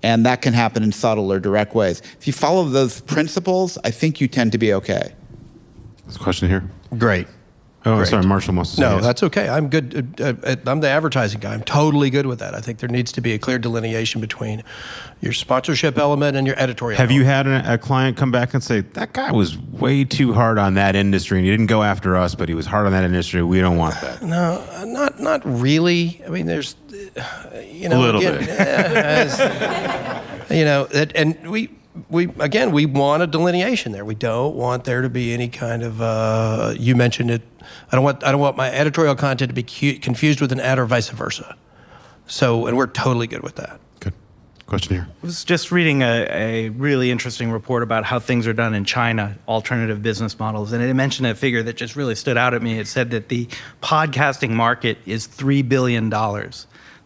[0.03, 2.03] And that can happen in subtle or direct ways.
[2.19, 5.15] If you follow those principles, I think you tend to be okay.
[6.03, 6.69] There's a question here.
[6.99, 7.27] Great.
[7.87, 8.07] Oh, Great.
[8.07, 9.03] sorry, Marshall wants to No, yes.
[9.03, 9.47] that's okay.
[9.47, 10.19] I'm good.
[10.19, 11.53] Uh, uh, I'm the advertising guy.
[11.53, 12.55] I'm totally good with that.
[12.55, 14.63] I think there needs to be a clear delineation between
[15.21, 16.97] your sponsorship element and your editorial.
[16.97, 20.33] Have you had a, a client come back and say that guy was way too
[20.33, 22.91] hard on that industry and he didn't go after us, but he was hard on
[22.93, 23.43] that industry.
[23.43, 24.23] We don't want that.
[24.23, 26.21] No, not not really.
[26.25, 26.75] I mean, there's,
[27.15, 28.49] uh, you know, a little again, bit.
[28.49, 31.69] it's- you know, and we
[32.09, 34.05] we again we want a delineation there.
[34.05, 36.01] We don't want there to be any kind of.
[36.01, 37.41] Uh, you mentioned it.
[37.91, 40.59] I don't want I don't want my editorial content to be cu- confused with an
[40.59, 41.55] ad or vice versa.
[42.27, 43.79] So, and we're totally good with that.
[43.99, 44.13] Good.
[44.65, 45.07] Question here.
[45.09, 48.83] I was just reading a, a really interesting report about how things are done in
[48.83, 52.63] China, alternative business models, and it mentioned a figure that just really stood out at
[52.63, 52.79] me.
[52.79, 53.47] It said that the
[53.83, 56.11] podcasting market is $3 billion.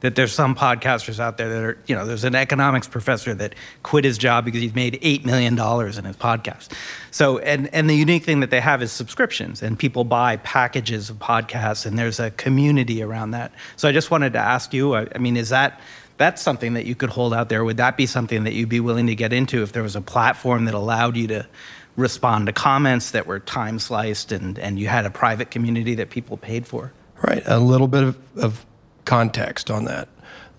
[0.02, 3.54] That there's some podcasters out there that are, you know, there's an economics professor that
[3.84, 6.72] quit his job because he's made $8 million in his podcast.
[7.12, 11.10] So, and, and the unique thing that they have is subscriptions, and people buy packages
[11.10, 13.52] of podcasts, and there's a community around that.
[13.76, 15.82] So I just wanted to ask you, I, I mean, is that,
[16.18, 17.64] that's something that you could hold out there.
[17.64, 20.02] Would that be something that you'd be willing to get into if there was a
[20.02, 21.48] platform that allowed you to
[21.96, 26.10] respond to comments that were time sliced and, and you had a private community that
[26.10, 26.92] people paid for?
[27.22, 27.44] Right.
[27.46, 28.66] A little bit of, of
[29.10, 30.08] context on that.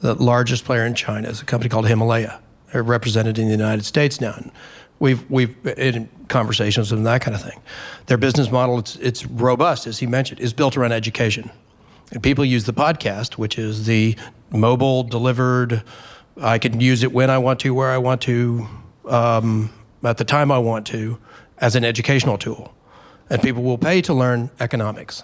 [0.01, 2.41] The largest player in China is a company called Himalaya.
[2.73, 4.35] They're represented in the United States now.
[4.37, 4.51] And
[4.99, 7.61] we've we've in conversations and that kind of thing.
[8.07, 11.49] Their business model it's it's robust, as he mentioned, is built around education.
[12.11, 14.17] And people use the podcast, which is the
[14.51, 15.85] mobile delivered.
[16.41, 18.67] I can use it when I want to, where I want to,
[19.05, 19.71] um,
[20.03, 21.19] at the time I want to,
[21.59, 22.75] as an educational tool.
[23.29, 25.23] And people will pay to learn economics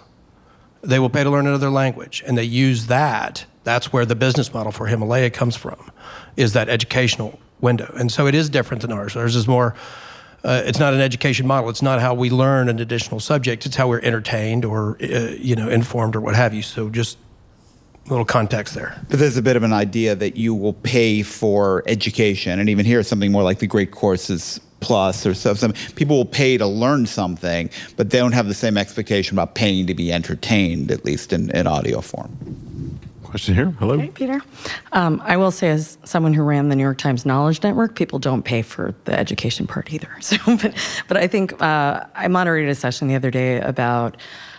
[0.81, 2.23] they will pay to learn another language.
[2.25, 5.91] And they use that that's where the business model for himalaya comes from
[6.37, 7.93] is that educational window.
[7.99, 9.17] And so it is different than ours.
[9.17, 9.75] Ours is more
[10.45, 11.69] uh, it's not an education model.
[11.69, 13.65] It's not how we learn an additional subject.
[13.65, 16.61] It's how we're entertained or uh, you know informed or what have you.
[16.61, 17.17] So just
[18.07, 18.97] little context there.
[19.09, 22.85] But there's a bit of an idea that you will pay for education, and even
[22.85, 25.53] here, something more like the Great Courses Plus or so.
[25.53, 29.55] Some people will pay to learn something, but they don't have the same expectation about
[29.55, 32.37] paying to be entertained, at least in, in audio form.
[33.23, 33.71] Question here.
[33.79, 33.97] Hello.
[33.97, 34.41] Hey, Peter.
[34.93, 38.19] Um, I will say, as someone who ran the New York Times Knowledge Network, people
[38.19, 40.09] don't pay for the education part either.
[40.21, 40.73] So, but,
[41.09, 44.15] but I think uh, I moderated a session the other day about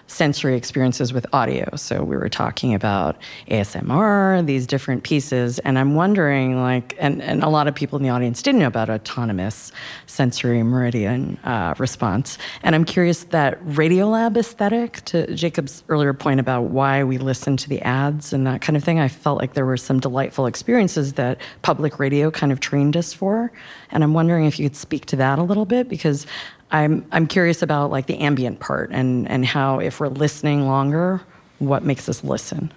[0.09, 1.69] sensory experiences with audio.
[1.77, 3.17] So we were talking about
[3.51, 8.03] ASMR, these different pieces, and I'm wondering, like, and, and a lot of people in
[8.03, 9.71] the audience didn't know about autonomous
[10.07, 12.39] sensory meridian uh, response.
[12.63, 17.69] And I'm curious that Radiolab aesthetic, to Jacob's earlier point about why we listen to
[17.69, 21.13] the ads and that kind of thing, I felt like there were some delightful experiences
[21.15, 23.53] that public radio kind of trained us for.
[23.91, 26.27] And I'm wondering if you could speak to that a little bit because
[26.71, 31.21] I'm I'm curious about like the ambient part and and how if we're listening longer,
[31.59, 32.73] what makes us listen.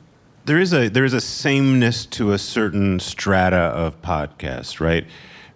[0.45, 5.05] There is a there is a sameness to a certain strata of podcasts, right?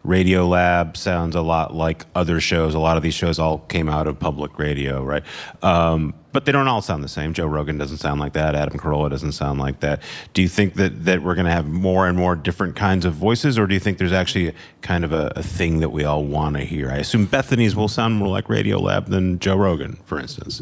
[0.06, 2.76] Radiolab sounds a lot like other shows.
[2.76, 5.24] A lot of these shows all came out of public radio, right?
[5.64, 7.34] Um, but they don't all sound the same.
[7.34, 8.56] Joe Rogan doesn't sound like that.
[8.56, 10.02] Adam Carolla doesn't sound like that.
[10.34, 13.14] Do you think that, that we're going to have more and more different kinds of
[13.14, 16.24] voices, or do you think there's actually kind of a, a thing that we all
[16.24, 16.92] want to hear?
[16.92, 20.62] I assume Bethany's will sound more like Radiolab than Joe Rogan, for instance.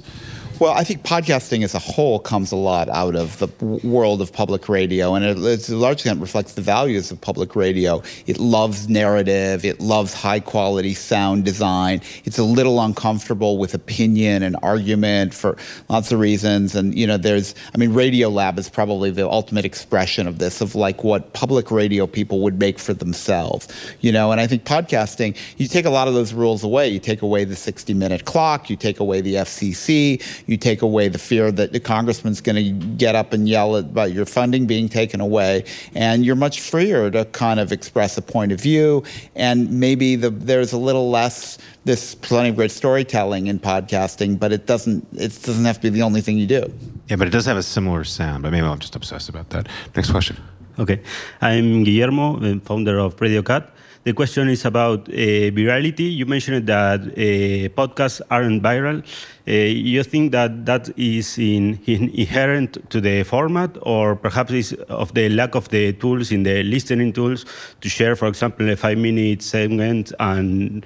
[0.59, 3.47] Well, I think podcasting as a whole comes a lot out of the
[3.83, 7.55] world of public radio, and it, it's a large extent reflects the values of public
[7.55, 8.03] radio.
[8.27, 12.01] It loves narrative, it loves high quality sound design.
[12.25, 15.57] It's a little uncomfortable with opinion and argument for
[15.89, 16.75] lots of reasons.
[16.75, 20.75] And you know, there's, I mean, Radiolab is probably the ultimate expression of this, of
[20.75, 23.67] like what public radio people would make for themselves.
[24.01, 26.89] You know, and I think podcasting, you take a lot of those rules away.
[26.89, 31.07] You take away the 60 minute clock, you take away the FCC you take away
[31.07, 34.89] the fear that the congressman's going to get up and yell about your funding being
[34.89, 35.65] taken away,
[35.95, 39.03] and you're much freer to kind of express a point of view.
[39.35, 44.51] And maybe the, there's a little less this plenty of great storytelling in podcasting, but
[44.51, 46.71] it doesn't it doesn't have to be the only thing you do.
[47.09, 48.43] Yeah, but it does have a similar sound.
[48.43, 49.67] But maybe I'm just obsessed about that.
[49.95, 50.37] Next question.
[50.79, 51.01] Okay,
[51.41, 53.69] I'm Guillermo, founder of Radio Cat.
[54.05, 56.13] The question is about uh, virality.
[56.13, 59.05] You mentioned that uh, podcasts aren't viral.
[59.45, 64.73] Uh, you think that that is in, in inherent to the format, or perhaps is
[64.87, 67.45] of the lack of the tools in the listening tools
[67.81, 70.85] to share, for example, a five-minute segment and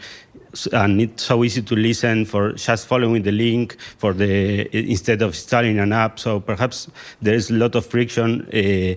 [0.71, 5.29] and it's so easy to listen for just following the link for the instead of
[5.29, 6.17] installing an app.
[6.17, 6.87] So perhaps
[7.21, 8.95] there is a lot of friction uh,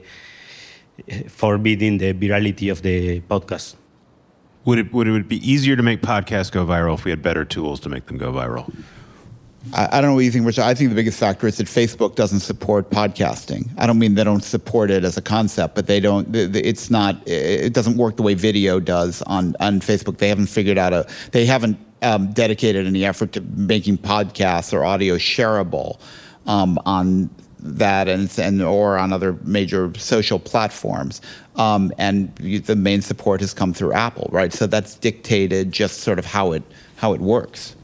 [1.28, 3.76] forbidding the virality of the podcast.
[4.64, 7.44] Would it would it be easier to make podcasts go viral if we had better
[7.44, 8.72] tools to make them go viral?
[9.74, 10.62] I, I don't know what you think, Richard.
[10.62, 13.68] I think the biggest factor is that Facebook doesn't support podcasting.
[13.76, 16.34] I don't mean they don't support it as a concept, but they don't.
[16.34, 17.16] It's not.
[17.26, 20.18] It doesn't work the way video does on on Facebook.
[20.18, 21.06] They haven't figured out a.
[21.32, 26.00] They haven't um, dedicated any effort to making podcasts or audio shareable
[26.46, 27.30] um, on
[27.62, 31.20] that and, and or on other major social platforms.
[31.56, 34.52] Um, and the main support has come through Apple, right?
[34.52, 36.62] So that's dictated just sort of how it
[36.96, 37.76] how it works.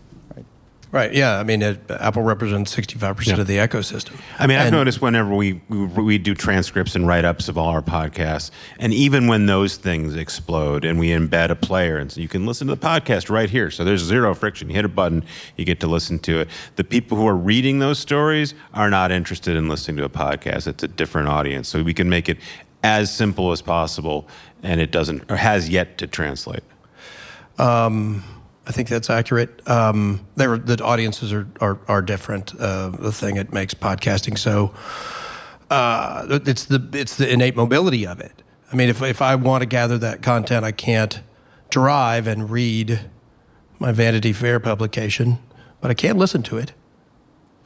[0.96, 1.12] Right.
[1.12, 1.38] Yeah.
[1.38, 3.38] I mean, it, Apple represents 65% yeah.
[3.38, 4.18] of the ecosystem.
[4.38, 7.68] I mean, I've noticed whenever we, we, we do transcripts and write ups of all
[7.68, 12.22] our podcasts, and even when those things explode and we embed a player, and so
[12.22, 13.70] you can listen to the podcast right here.
[13.70, 14.70] So there's zero friction.
[14.70, 15.22] You hit a button,
[15.58, 16.48] you get to listen to it.
[16.76, 20.66] The people who are reading those stories are not interested in listening to a podcast.
[20.66, 21.68] It's a different audience.
[21.68, 22.38] So we can make it
[22.82, 24.26] as simple as possible,
[24.62, 26.64] and it doesn't, or has yet to translate.
[27.58, 28.24] Um,
[28.66, 29.66] I think that's accurate.
[29.68, 32.54] Um, the audiences are are, are different.
[32.58, 34.74] Uh, the thing that makes podcasting so
[35.70, 38.42] uh, it's the it's the innate mobility of it.
[38.72, 41.20] I mean, if if I want to gather that content, I can't
[41.70, 43.00] drive and read
[43.78, 45.38] my Vanity Fair publication,
[45.80, 46.72] but I can't listen to it.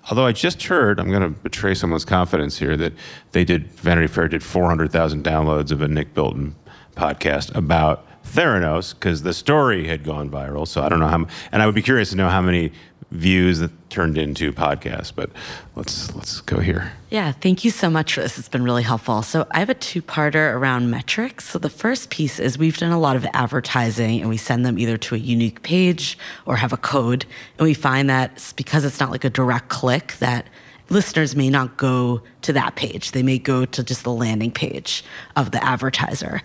[0.09, 2.95] Although I just heard, I'm going to betray someone's confidence here, that
[3.33, 6.57] they did Vanity Fair did 400,000 downloads of a Nick Bilton
[6.97, 10.67] podcast about Theranos because the story had gone viral.
[10.67, 12.73] So I don't know how, and I would be curious to know how many
[13.11, 15.13] views that turned into podcasts.
[15.15, 15.31] But
[15.75, 16.93] let's let's go here.
[17.11, 18.39] Yeah, thank you so much for this.
[18.39, 19.23] It's been really helpful.
[19.23, 21.49] So I have a two-parter around metrics.
[21.49, 24.79] So the first piece is we've done a lot of advertising, and we send them
[24.79, 26.17] either to a unique page
[26.47, 27.27] or have a code,
[27.59, 30.47] and we find that because it's not like a direct click that
[30.91, 33.13] listeners may not go to that page.
[33.13, 35.03] They may go to just the landing page
[35.37, 36.43] of the advertiser.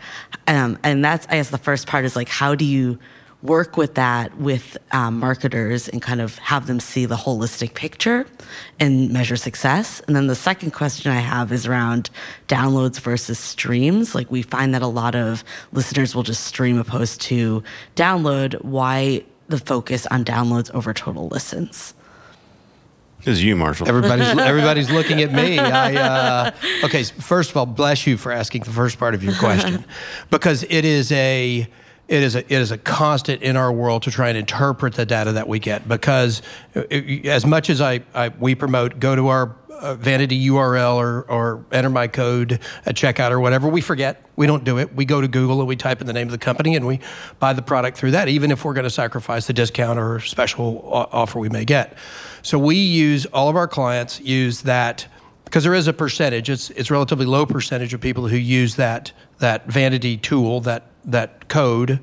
[0.48, 3.00] Um, and that's, I guess, the first part is like, how do you
[3.46, 8.26] work with that with um, marketers and kind of have them see the holistic picture
[8.80, 10.02] and measure success.
[10.08, 12.10] And then the second question I have is around
[12.48, 14.16] downloads versus streams.
[14.16, 17.64] Like we find that a lot of listeners will just stream opposed to
[17.96, 18.64] download.
[18.64, 21.94] Why the focus on downloads over total listens?
[23.26, 23.88] Is you, Marshall.
[23.88, 25.58] Everybody's everybody's looking at me.
[25.58, 26.52] I, uh,
[26.84, 29.84] okay, first of all, bless you for asking the first part of your question,
[30.30, 31.68] because it is a
[32.08, 35.06] it is a it is a constant in our world to try and interpret the
[35.06, 35.88] data that we get.
[35.88, 36.44] Because
[36.76, 41.24] it, as much as I, I we promote, go to our uh, vanity URL or,
[41.24, 43.68] or enter my code at checkout or whatever.
[43.68, 44.24] We forget.
[44.36, 44.94] We don't do it.
[44.96, 47.00] We go to Google and we type in the name of the company and we
[47.40, 50.82] buy the product through that, even if we're going to sacrifice the discount or special
[50.92, 51.98] offer we may get.
[52.42, 55.08] So we use all of our clients use that
[55.46, 56.50] because there is a percentage.
[56.50, 61.48] It's it's relatively low percentage of people who use that that vanity tool that that
[61.48, 62.00] code.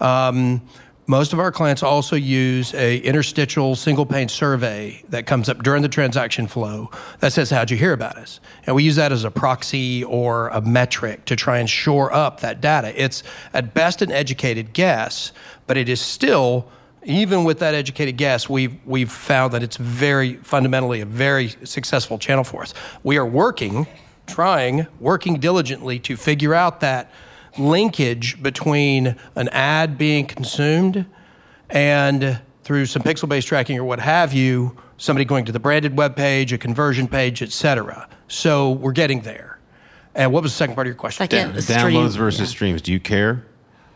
[0.00, 0.62] Um,
[1.10, 5.82] most of our clients also use a interstitial single pane survey that comes up during
[5.82, 6.88] the transaction flow
[7.18, 8.38] that says, How'd you hear about us?
[8.64, 12.40] And we use that as a proxy or a metric to try and shore up
[12.40, 12.94] that data.
[12.96, 15.32] It's at best an educated guess,
[15.66, 16.70] but it is still
[17.02, 22.18] even with that educated guess, we've, we've found that it's very fundamentally a very successful
[22.18, 22.74] channel for us.
[23.02, 23.86] We are working,
[24.26, 27.10] trying, working diligently to figure out that
[27.58, 31.04] linkage between an ad being consumed
[31.68, 35.96] and through some pixel based tracking or what have you, somebody going to the branded
[35.96, 38.08] web page, a conversion page, et cetera.
[38.28, 39.58] So we're getting there.
[40.14, 41.28] And what was the second part of your question?
[41.28, 42.24] Second, Downloads stream.
[42.24, 42.82] versus streams.
[42.82, 43.44] Do you care?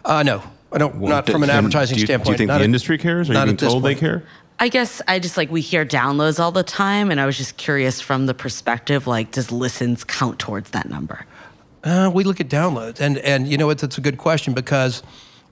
[0.05, 0.43] Uh, no,
[0.73, 1.01] I don't.
[1.01, 2.27] not from an advertising do you, standpoint.
[2.27, 3.29] Do you think Not the at- industry cares?
[3.29, 4.23] Are you not being at this told they care?
[4.61, 7.57] I guess I just like we hear downloads all the time, and I was just
[7.57, 11.27] curious from the perspective like, does listens count towards that number?
[11.85, 15.03] Uh, we look at downloads, and and you know it's it's a good question because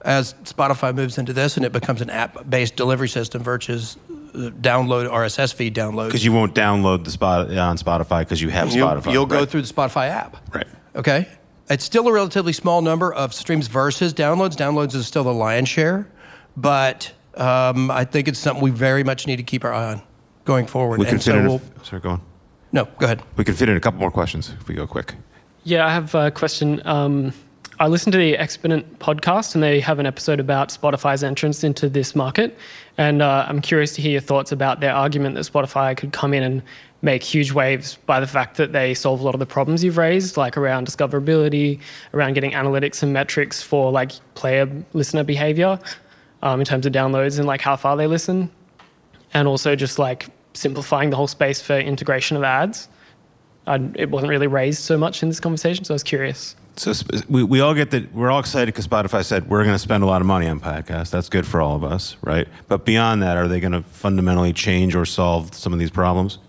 [0.03, 5.09] as Spotify moves into this and it becomes an app-based delivery system versus uh, download
[5.09, 6.07] RSS feed download.
[6.07, 9.13] Because you won't download the spot on Spotify because you have You'll- Spotify.
[9.13, 10.37] You'll go through the Spotify app.
[10.53, 10.67] Right.
[10.95, 11.27] Okay.
[11.69, 14.55] It's still a relatively small number of streams versus downloads.
[14.57, 16.09] Downloads is still the lion's share,
[16.57, 20.01] but um, I think it's something we very much need to keep our eye on
[20.43, 20.99] going forward.
[20.99, 21.47] We can And fit so in.
[21.47, 22.21] we'll- sorry, go on.
[22.73, 23.21] no, go ahead.
[23.37, 25.13] We can fit in a couple more questions if we go quick.
[25.65, 26.81] Yeah, I have a question.
[26.85, 27.31] Um,
[27.79, 31.87] I listened to the Exponent podcast, and they have an episode about Spotify's entrance into
[31.87, 32.57] this market.
[32.97, 36.33] And uh, I'm curious to hear your thoughts about their argument that Spotify could come
[36.33, 36.61] in and
[37.01, 39.97] make huge waves by the fact that they solve a lot of the problems you've
[39.97, 41.79] raised, like around discoverability,
[42.13, 45.79] around getting analytics and metrics for like player listener behavior
[46.41, 48.51] um, in terms of downloads and like how far they listen,
[49.33, 52.89] and also just like simplifying the whole space for integration of ads.
[53.65, 56.55] I, it wasn't really raised so much in this conversation, so I was curious.
[56.75, 56.91] So
[57.29, 60.03] we, we all get that we're all excited because Spotify said we're going to spend
[60.03, 61.11] a lot of money on podcasts.
[61.11, 62.47] That's good for all of us, right?
[62.67, 66.39] But beyond that, are they going to fundamentally change or solve some of these problems?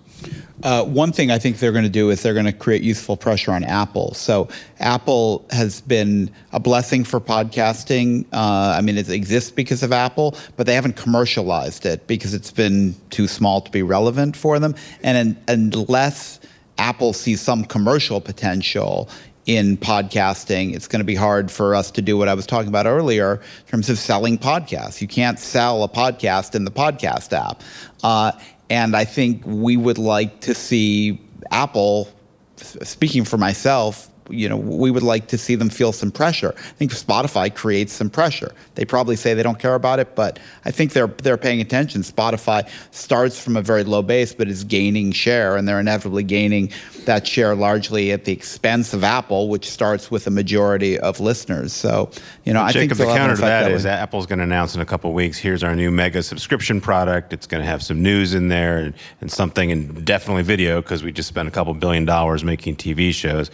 [0.63, 3.19] Uh, one thing I think they're going to do is they're going to create useful
[3.19, 4.15] pressure on Apple.
[4.15, 4.49] So
[4.81, 8.25] Apple has been a blessing for podcasting.
[8.33, 12.51] Uh, I mean, it exists because of Apple, but they haven't commercialized it because it's
[12.51, 14.75] been too small to be relevant for them.
[15.03, 16.41] And un- unless
[16.79, 19.09] Apple sees some commercial potential
[19.47, 22.69] in podcasting, it's going to be hard for us to do what I was talking
[22.69, 25.03] about earlier in terms of selling podcasts.
[25.03, 27.63] You can't sell a podcast in the podcast app.
[28.03, 28.33] Uh,
[28.71, 31.21] and I think we would like to see
[31.51, 32.09] Apple,
[32.57, 36.55] speaking for myself, you know, we would like to see them feel some pressure.
[36.57, 38.53] I think Spotify creates some pressure.
[38.75, 42.03] They probably say they don't care about it, but I think they're they're paying attention.
[42.03, 46.71] Spotify starts from a very low base, but is gaining share, and they're inevitably gaining
[47.05, 51.73] that share largely at the expense of Apple, which starts with a majority of listeners.
[51.73, 52.11] So,
[52.45, 53.73] you know, I think the they'll have an counter to that way.
[53.73, 55.39] is that Apple's going to announce in a couple weeks.
[55.39, 57.33] Here's our new mega subscription product.
[57.33, 61.03] It's going to have some news in there and, and something, and definitely video because
[61.03, 63.51] we just spent a couple billion dollars making TV shows.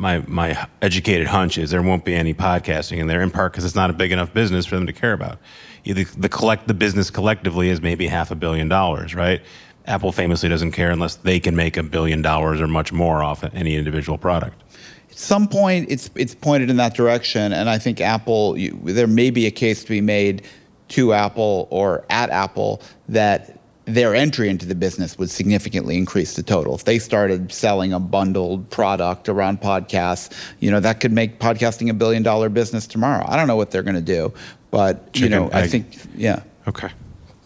[0.00, 3.66] My my educated hunch is there won't be any podcasting in there, in part because
[3.66, 5.38] it's not a big enough business for them to care about.
[5.84, 9.42] Either the collect the business collectively is maybe half a billion dollars, right?
[9.84, 13.44] Apple famously doesn't care unless they can make a billion dollars or much more off
[13.52, 14.62] any individual product.
[15.10, 18.56] At some point, it's it's pointed in that direction, and I think Apple.
[18.56, 20.46] You, there may be a case to be made
[20.88, 22.80] to Apple or at Apple
[23.10, 26.74] that their entry into the business would significantly increase the total.
[26.74, 31.90] If they started selling a bundled product around podcasts, you know that could make podcasting
[31.90, 33.24] a billion dollar business tomorrow.
[33.26, 34.32] I don't know what they're going to do,
[34.70, 36.42] but you Chicken, know, I think yeah.
[36.68, 36.88] Okay.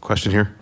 [0.01, 0.55] Question here.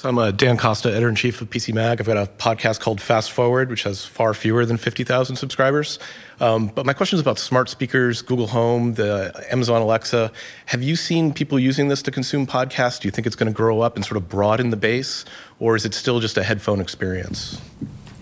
[0.00, 2.00] So I'm uh, Dan Costa, editor in chief of PC Mag.
[2.00, 5.98] I've got a podcast called Fast Forward, which has far fewer than 50,000 subscribers.
[6.40, 10.32] Um, but my question is about smart speakers, Google Home, the Amazon Alexa.
[10.64, 12.98] Have you seen people using this to consume podcasts?
[12.98, 15.26] Do you think it's going to grow up and sort of broaden the base,
[15.58, 17.60] or is it still just a headphone experience?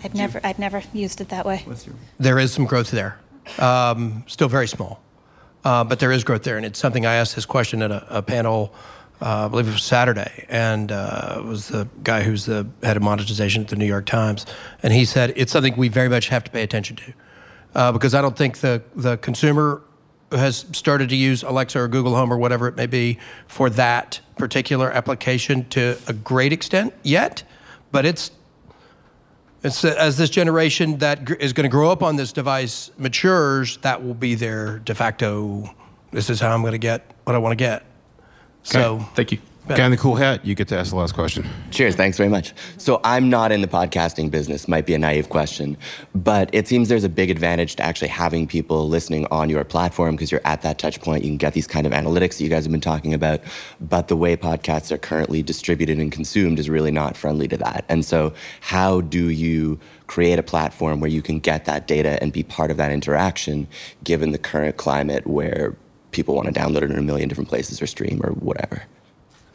[0.03, 1.65] I've never, I've never used it that way.
[2.19, 3.21] There is some growth there.
[3.61, 5.01] Um, still very small,
[5.65, 8.19] uh, but there is growth there, and it's something I asked this question at a,
[8.19, 8.75] a panel.
[9.21, 12.97] Uh, I believe it was Saturday, and uh, it was the guy who's the head
[12.97, 14.47] of monetization at the New York Times,
[14.83, 17.13] and he said it's something we very much have to pay attention to,
[17.75, 19.83] uh, because I don't think the the consumer
[20.31, 24.21] has started to use Alexa or Google Home or whatever it may be for that
[24.37, 27.43] particular application to a great extent yet,
[27.91, 28.31] but it's
[29.65, 34.05] it's as this generation that is going to grow up on this device matures, that
[34.05, 35.69] will be their de facto.
[36.13, 37.85] This is how I'm going to get what I want to get.
[38.69, 39.39] So thank you.
[39.77, 41.47] Guy in the cool hat, you get to ask the last question.
[41.71, 42.55] Cheers, thanks very much.
[42.79, 45.77] So I'm not in the podcasting business, might be a naive question,
[46.15, 50.17] but it seems there's a big advantage to actually having people listening on your platform
[50.17, 51.23] because you're at that touch point.
[51.23, 53.41] You can get these kind of analytics that you guys have been talking about,
[53.79, 57.85] but the way podcasts are currently distributed and consumed is really not friendly to that.
[57.91, 62.33] And so how do you create a platform where you can get that data and
[62.33, 63.69] be part of that interaction
[64.03, 65.77] given the current climate where
[66.19, 68.83] people want to download it in a million different places or stream or whatever?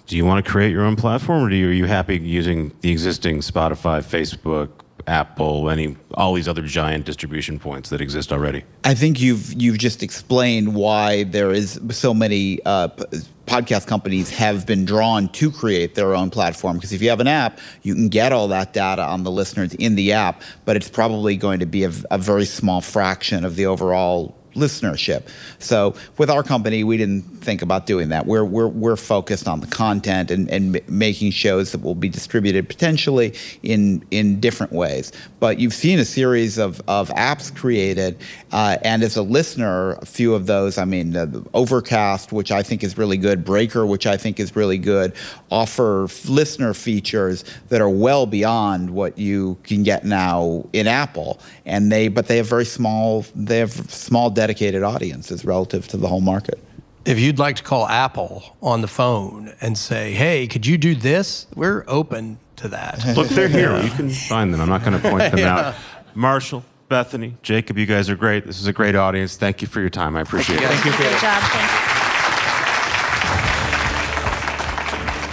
[0.08, 2.72] Do you want to create your own platform, or do you, are you happy using
[2.82, 4.70] the existing Spotify, Facebook,
[5.08, 8.64] Apple, any all these other giant distribution points that exist already?
[8.86, 13.04] I think you've you've just explained why there is so many uh, p-
[13.46, 17.28] podcast companies have been drawn to create their own platform because if you have an
[17.28, 20.90] app, you can get all that data on the listeners in the app, but it's
[20.90, 25.28] probably going to be a, a very small fraction of the overall listenership.
[25.60, 28.26] So with our company, we didn't think about doing that.
[28.26, 32.68] We're we're we're focused on the content and and making shows that will be distributed
[32.68, 35.12] potentially in in different ways.
[35.40, 38.18] But you've seen a series of of apps created,
[38.52, 40.78] uh, and as a listener, a few of those.
[40.78, 44.56] I mean, uh, Overcast, which I think is really good, Breaker, which I think is
[44.56, 45.14] really good,
[45.52, 51.92] offer listener features that are well beyond what you can get now in Apple, and
[51.92, 56.20] they but they have very small they have small dedicated audiences relative to the whole
[56.20, 56.60] market.
[57.06, 60.96] If you'd like to call Apple on the phone and say, "Hey, could you do
[60.96, 62.96] this?" We're open to that.
[63.18, 63.82] Look, they're here.
[63.82, 64.60] You can find them.
[64.60, 65.56] I'm not going to point them Yeah.
[65.70, 65.76] out.
[66.14, 68.46] Marshall, Bethany, Jacob, you guys are great.
[68.46, 69.38] This is a great audience.
[69.38, 70.16] Thank you for your time.
[70.18, 70.68] I appreciate it.
[70.68, 71.42] Thank you for Good job.
[71.42, 72.04] Thank you.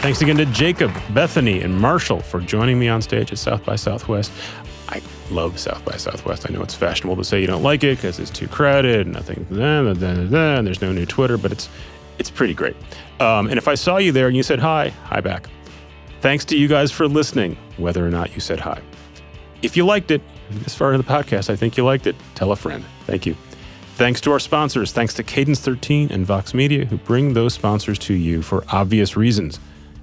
[0.02, 3.76] Thanks again to Jacob, Bethany, and Marshall for joining me on stage at South by
[3.76, 4.32] Southwest.
[5.30, 6.48] Love South by Southwest.
[6.48, 9.14] I know it's fashionable to say you don't like it because it's too crowded, and
[9.14, 11.68] nothing, da, and there's no new Twitter, but it's
[12.18, 12.76] it's pretty great.
[13.18, 15.48] Um, and if I saw you there and you said hi, hi back.
[16.20, 18.82] Thanks to you guys for listening, whether or not you said hi.
[19.62, 20.20] If you liked it,
[20.50, 22.16] this far in the podcast, I think you liked it.
[22.34, 22.84] Tell a friend.
[23.06, 23.34] Thank you.
[23.94, 24.92] Thanks to our sponsors.
[24.92, 29.16] Thanks to Cadence 13 and Vox Media, who bring those sponsors to you for obvious
[29.16, 29.60] reasons.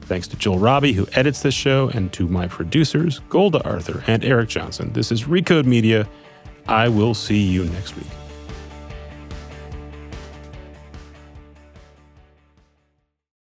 [0.08, 4.24] Thanks to Joel Robbie, who edits this show, and to my producers, Golda Arthur and
[4.24, 4.94] Eric Johnson.
[4.94, 6.08] This is Recode Media.
[6.66, 8.08] I will see you next week.